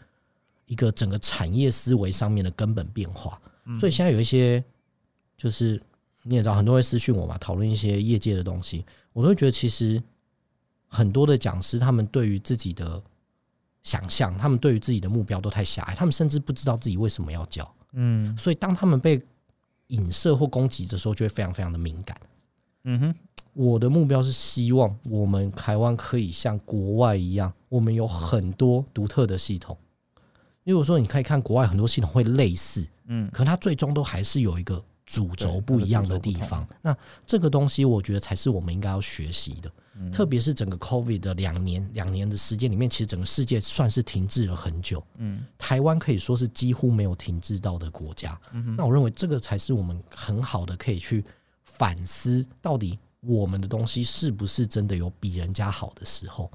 [0.66, 3.40] 一个整个产业思维上面的根本变化。
[3.78, 4.62] 所以现在有一些，
[5.36, 5.82] 就是
[6.22, 10.00] 你也知道，很多会私讯我嘛，讨论一些业界的东西，我都会觉得其实
[10.86, 13.02] 很多的讲师，他们对于自己的
[13.82, 17.74] 想象，他们对于自己的目标都太狭隘，他们甚至不知道自己为什么要教。
[17.92, 19.20] 嗯所以当他们被
[19.88, 22.20] 影射或攻击的时候，就会非常非常的敏感。
[22.84, 23.14] 嗯哼，
[23.52, 29.76] 我的目标是希望我们台湾可以像国外一样，我们有很多独特的系统。
[30.72, 36.66] 如果说你可以看国外很多系统会类似，嗯可它最终都还是有一个主轴不一样的地方。
[36.82, 39.70] 那这个东西，我觉得才是我们应该要学习的。
[39.98, 45.02] 嗯特别是整个 COVID 的两年两年的时间里面，其实整个世界算是停滞了很久。
[45.16, 48.38] 嗯台湾可以说是几乎没有停滞到的国家。
[48.76, 51.24] 那我认为这个才是我们很好的可以去
[51.64, 56.50] 反思，到底我们的东西是不是真的有比人家好的时候。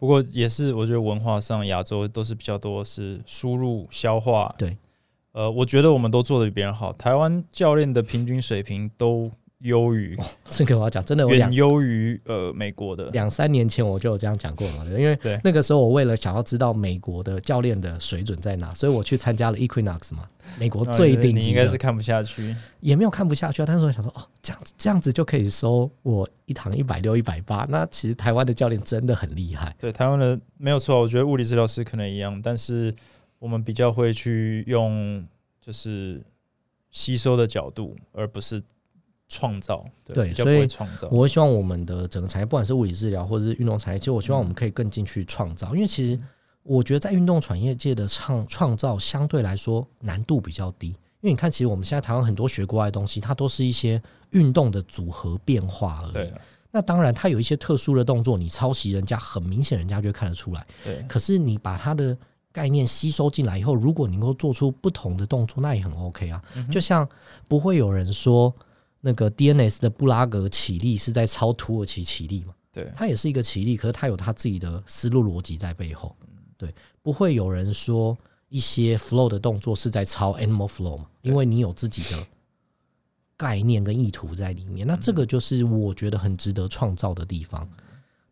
[0.00, 4.48] 不过也是，我觉得文化上亚洲都是比较多是输入消化。
[4.56, 4.74] 对，
[5.32, 6.90] 呃，我觉得我们都做的比别人好。
[6.94, 9.30] 台湾教练的平均水平都
[9.60, 13.10] 优于，这个我要讲，真的远优于呃美国的。
[13.10, 20.28] 两三年前我就有这样讲过嘛，因为对那个时候我为了想要知道美国的教练的水准在哪，所以我去参加了 Equinox 嘛，
[20.58, 22.54] 美国最顶级应该是，看不下去。
[22.80, 23.66] 也没有看不下去啊。
[23.66, 29.74] 但是我想说，哦，这样子这样子就可以收我一堂一百六、一百八，那其实台湾的教练真的很厉害。
[29.78, 32.94] 对台湾的没有错，我觉得物理治疗师可能一样，但是
[33.38, 35.22] 我们比较会去用
[35.60, 36.24] 就是
[36.90, 38.62] 吸收的角度，而不是
[39.30, 39.82] 创造。
[40.04, 41.08] 对所以会创造。
[41.10, 46.20] 我会希望我们的整个产业，不管是物理治疗或者是运动产业，其实我希望我们可以更进去创造，因为其实
[46.62, 54.00] 我觉得在运动产业界的创创造相对来说难度比较低，因为你看，其实我们现在台湾很多学国外的东西，它都是一些
[54.32, 56.30] 运动的组合变化而已。
[56.72, 60.64] 那当然，它有一些特殊的动作，你抄袭人家，很明显人家就会看得出来。
[60.84, 62.16] 对可是你把它的
[62.52, 66.40] 概念吸收进来以后，如果你能够做出不同的动作，那也很 OK 啊。
[66.54, 67.08] 嗯就像
[67.48, 68.54] 不会有人说
[69.00, 72.54] 那个 DNS 的布拉格起立是在抄土耳其起立嘛？
[72.72, 76.14] 对它也是一个起立，可是它有它自己的思路逻辑在背后。
[76.56, 78.16] 对，不会有人说
[78.48, 81.06] 一些 flow 的动作是在抄 animal flow 嘛？
[81.22, 82.26] 因为你有自己的
[83.36, 84.86] 概念跟意图在里面。
[84.86, 87.68] 那这个就是我觉得很值得创造的地方。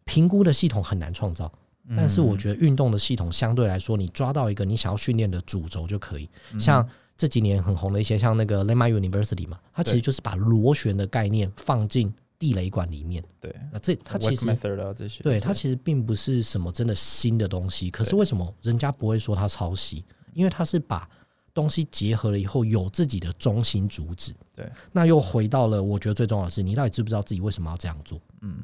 [0.05, 1.51] 评估的系统很难创造，
[1.97, 6.28] 但是我觉得运动的系统相对来说，你抓到一个你想要训练的主轴就可以。
[6.59, 6.86] 像
[7.19, 13.23] 这几年很红的一些，像那个 Lemma University 嘛，它其实就是把螺旋的概念放进地雷管里面。
[13.40, 20.05] 对，那这它其实啊这些，对它其实并不是什么真的新的东西，可是为什么人家不会说它抄袭？
[20.32, 21.11] 因为它是把
[21.53, 24.32] 东西结合了以后有自己的中心主旨。
[24.55, 28.20] 对，那又回到了我觉得最重要的是，你到底知不知道自己为什么要这样做？
[28.43, 28.62] 嗯，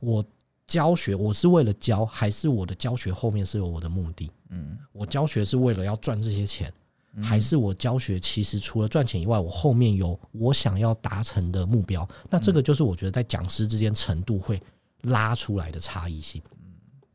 [0.00, 0.22] 我
[0.66, 4.30] 教学我是为了教，还是我的教学后面是有我的目的？
[4.50, 6.70] 嗯，我教学是为了要赚这些钱，
[7.22, 12.08] 还是我教学其实除了赚钱以外，我后面有我想要达成的目标？
[12.30, 14.60] 那这个就是我觉得在讲师之间程度会
[15.02, 16.42] 拉出来的差异性。
[16.56, 16.60] 嗯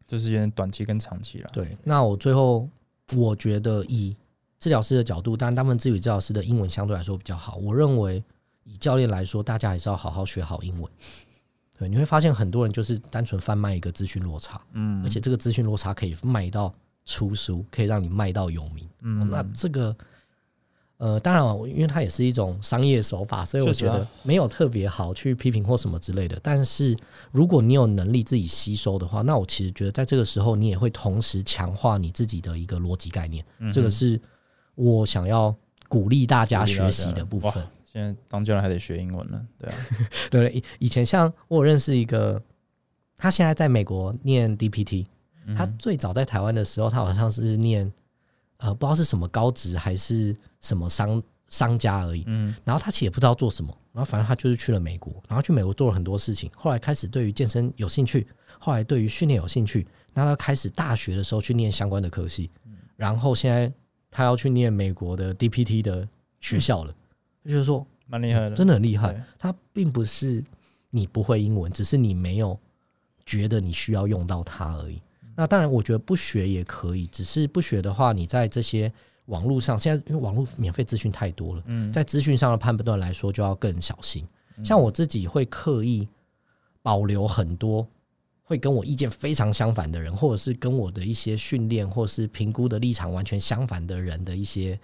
[0.07, 1.49] 就是有点短期跟长期了。
[1.53, 2.67] 对，那我最后
[3.15, 4.17] 我觉得以
[4.57, 7.57] 治疗师的角度，当然大部分治愈治疗师的英文相对来说比较好。
[7.57, 8.23] 我认为
[8.63, 10.91] 以教练来说，大家还是要好好学好英文。
[11.77, 16.73] 对，你会发现很多人就是单纯贩卖一个资讯落差，嗯，而且这个资讯落差可以卖到
[17.05, 18.87] 出书，可以让你卖到有名。
[19.01, 19.95] 嗯那这个，
[20.97, 26.39] 呃，当然，因为它也是一种商业手法，所以我觉得没有特别好去批评或什么之类的。
[26.43, 26.97] 但是，
[27.31, 33.43] 如果你有能力自己吸收的话，那我其实觉得在这个时候，你也会同时强化你自己的一个逻辑概念。
[33.71, 34.19] 这个是
[34.75, 35.55] 我想要
[35.87, 37.71] 鼓励大家学习的部分哇。
[37.91, 39.75] 现在当教练还得学英文呢，对啊，
[40.29, 42.39] 对，以以前像我有认识一个，
[43.17, 45.07] 他现在在美国念 DPT，
[45.55, 47.91] 他嗯最早在台湾的时候，他好像是念
[48.57, 52.23] 呃不知道是什么高职还是什么商商家而已。
[52.27, 56.49] 嗯然后他其实也不知道做什么，然后反正他就是去了美国，然后去美国做了很多事情。
[56.55, 58.27] 后来开始对于健身有兴趣，
[58.59, 62.49] 后来对于训练有兴趣，那他开始大学的时候去念相关的科系，
[62.95, 63.71] 然后现在
[64.11, 66.07] 他要去念美国的 DPT 的
[66.41, 66.93] 学校了，
[67.43, 69.53] 就觉得说蛮厉害的，真的很厉害他。
[69.71, 70.43] 并不是
[70.89, 72.59] 你不会英文，只是你没有
[73.25, 75.01] 觉得你需要用到它而已。
[75.39, 78.91] 那当然，我觉得不学也可以，只是不学的话，你在这些
[79.27, 84.27] 网络上，现在因为网络免费资讯太多了，嗯，在资讯上的判断来说，就要更小心。
[84.65, 86.05] 像我自己会刻意
[86.81, 87.87] 保留很多
[88.43, 94.77] 会跟我意见非常相反的人，或者是跟我的一些训练或是评估的立场完全相反的人的一些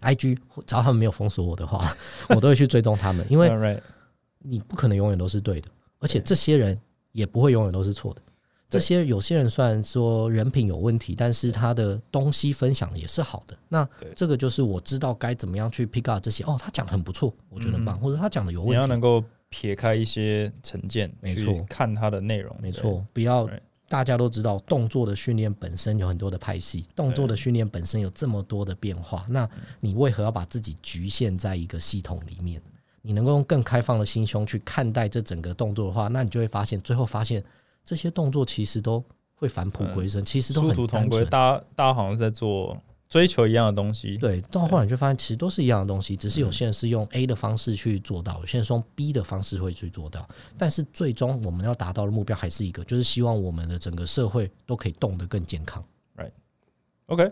[0.00, 1.86] IG，只要他们没有封锁我的话，
[2.30, 3.78] 我都会去追踪他们，因为
[4.40, 6.80] 你不可能永远都是对的，而且这些人
[7.12, 8.22] 也不会永远都是错的。
[8.68, 13.56] 这些有些人虽然说人品有问题，但是他的东西分享也是好的。
[13.68, 16.42] 那这个就是我知道该怎么样去 pick up 这些。
[16.44, 22.56] 哦，他讲的很不错，我觉得很棒，或者他讲的有问题你要，能够撇开一些成见，没错看他的内容。
[22.60, 23.48] 没错，不要
[23.88, 29.48] 大家都知道，动作的训练本身有很多的派系，动作的训练本身有这么多的变化，那
[29.78, 32.60] 你为何要把自己局限在一个系统里面？
[33.02, 37.40] 你能够用更开放的心胸去看待这整个动作的话，那你就会发现，最后发现
[37.86, 39.02] 这些动作其实都
[39.36, 42.76] 会返璞归真，其实都殊很途同归，大家大家好像是在做
[43.08, 44.18] 追求一样的东西。
[44.18, 50.28] 对，到后来你就发现，其实都是一样的东西，只是有些人是用 A 的方式去做到，有些人是用 B 的方式会去做到。
[50.58, 55.82] 但是最终我们要达到的目标还是一个，就是希望我们的整个社会都可以动得更健康。
[57.06, 57.30] OK，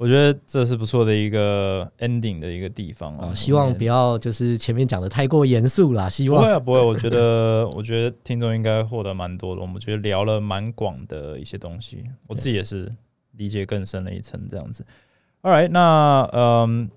[0.00, 3.34] 我觉得这是不错的一个 ending 的一个地方哦，啊。
[3.34, 6.80] 希望不要就是前面讲的太过严肃啦，希望不会啊，不会。
[6.80, 9.60] 我觉得， 我觉得听众应该获得蛮多的。
[9.60, 12.90] 我们觉得聊了蛮广的一些东西，我自己也是
[13.32, 14.86] 理解更深了一层这样子。
[15.42, 16.90] All right，那嗯，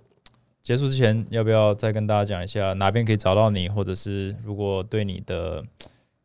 [0.62, 5.62] 结束之前要不要再跟大家讲一下哪边可以找到你，或者是如果对你的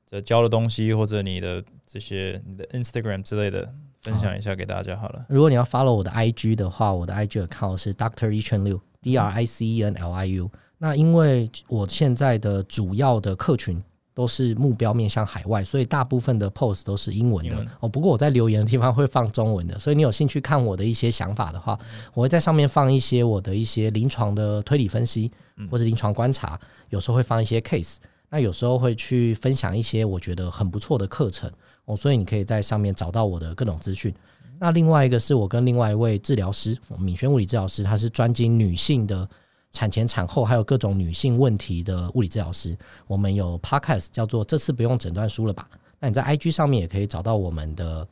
[0.06, 3.68] 这教的东西，或者你的这些你的 Instagram 之类的
[4.08, 5.26] 分享一下给大家好了。
[5.28, 9.92] 如果你要 follow 我的 IG 的话，我的 IG account 是 Doctor 一圈六 D R I C E N
[9.94, 10.50] L I U。
[10.78, 13.82] 那因为我现在的主要的客群
[14.14, 17.88] 都是目标面向海外，所以大部分的 post 都是英文的哦。
[17.88, 21.78] 不过我在留言的地方会放中文的，所以你有兴趣看我的一些想法的话，
[22.14, 25.30] 我会在上面放一些我的一些临床的推理分析，
[25.70, 26.58] 或者临床观察，
[26.88, 27.96] 有时候会放一些 case。
[28.30, 31.50] 那有时候会去分享一些我觉得很不错的课程
[31.88, 34.14] 哦，所以你可以在上面找到我的各种资讯。
[34.60, 39.26] 那另外一个是我跟另外一位治疗师敏轩物理治疗师，他是专精女性的
[39.72, 42.76] 产前、产后还有各种女性问题的物理治疗师。
[43.06, 45.66] 我们有 podcast 叫做“这次不用诊断书了吧”？
[45.98, 48.06] 那你在 IG 上面也可以找到我们的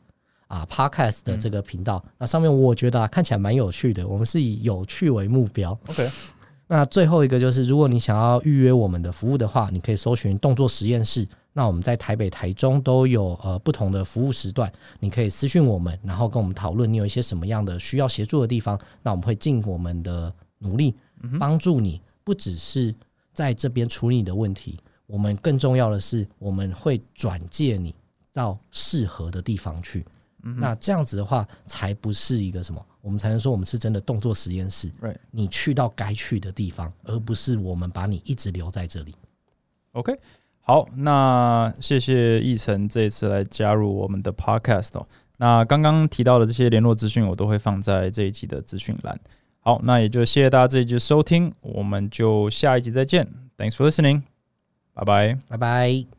[0.47, 2.03] 啊 podcast 的这个频道。
[2.17, 5.77] 那上面我觉得、啊、看起来蛮有趣的，我们是以有趣为目标。
[5.87, 6.09] OK，
[6.67, 11.27] 那最后一个就是，如果你想要预约我们的服务的话，你可以搜寻动作实验室。
[11.57, 20.95] 那我们在台北、台中都有呃不同的服务时段，你可以私讯我们，然后跟我们讨论你有一些什么样的需要协助的地方，那我们会尽我们的努力
[21.39, 22.93] 帮助你，不只是
[23.33, 24.77] 在这边处理你的问题，
[25.07, 27.95] 我们更重要的是我们会转介你
[28.31, 30.05] 到适合的地方去。
[30.59, 34.91] 那这样子的话，才不是一个什么，我们才能说我们是真的动作实验室。
[35.31, 39.15] 你去到该去的地方，而不是我们把你一直留在这里。
[39.93, 40.13] OK，
[40.67, 45.07] 好，那谢谢奕晨这一次来加入我们的 Podcast 哦。
[45.37, 49.17] 那刚刚提到的这些联络资讯，我都会放在这一集的资讯栏。
[49.61, 53.25] 好，那也就谢谢大家这一集收听，我们就下一集再见。
[53.57, 54.23] Thanks for listening，
[54.93, 55.39] 拜拜。
[55.47, 56.16] 拜拜。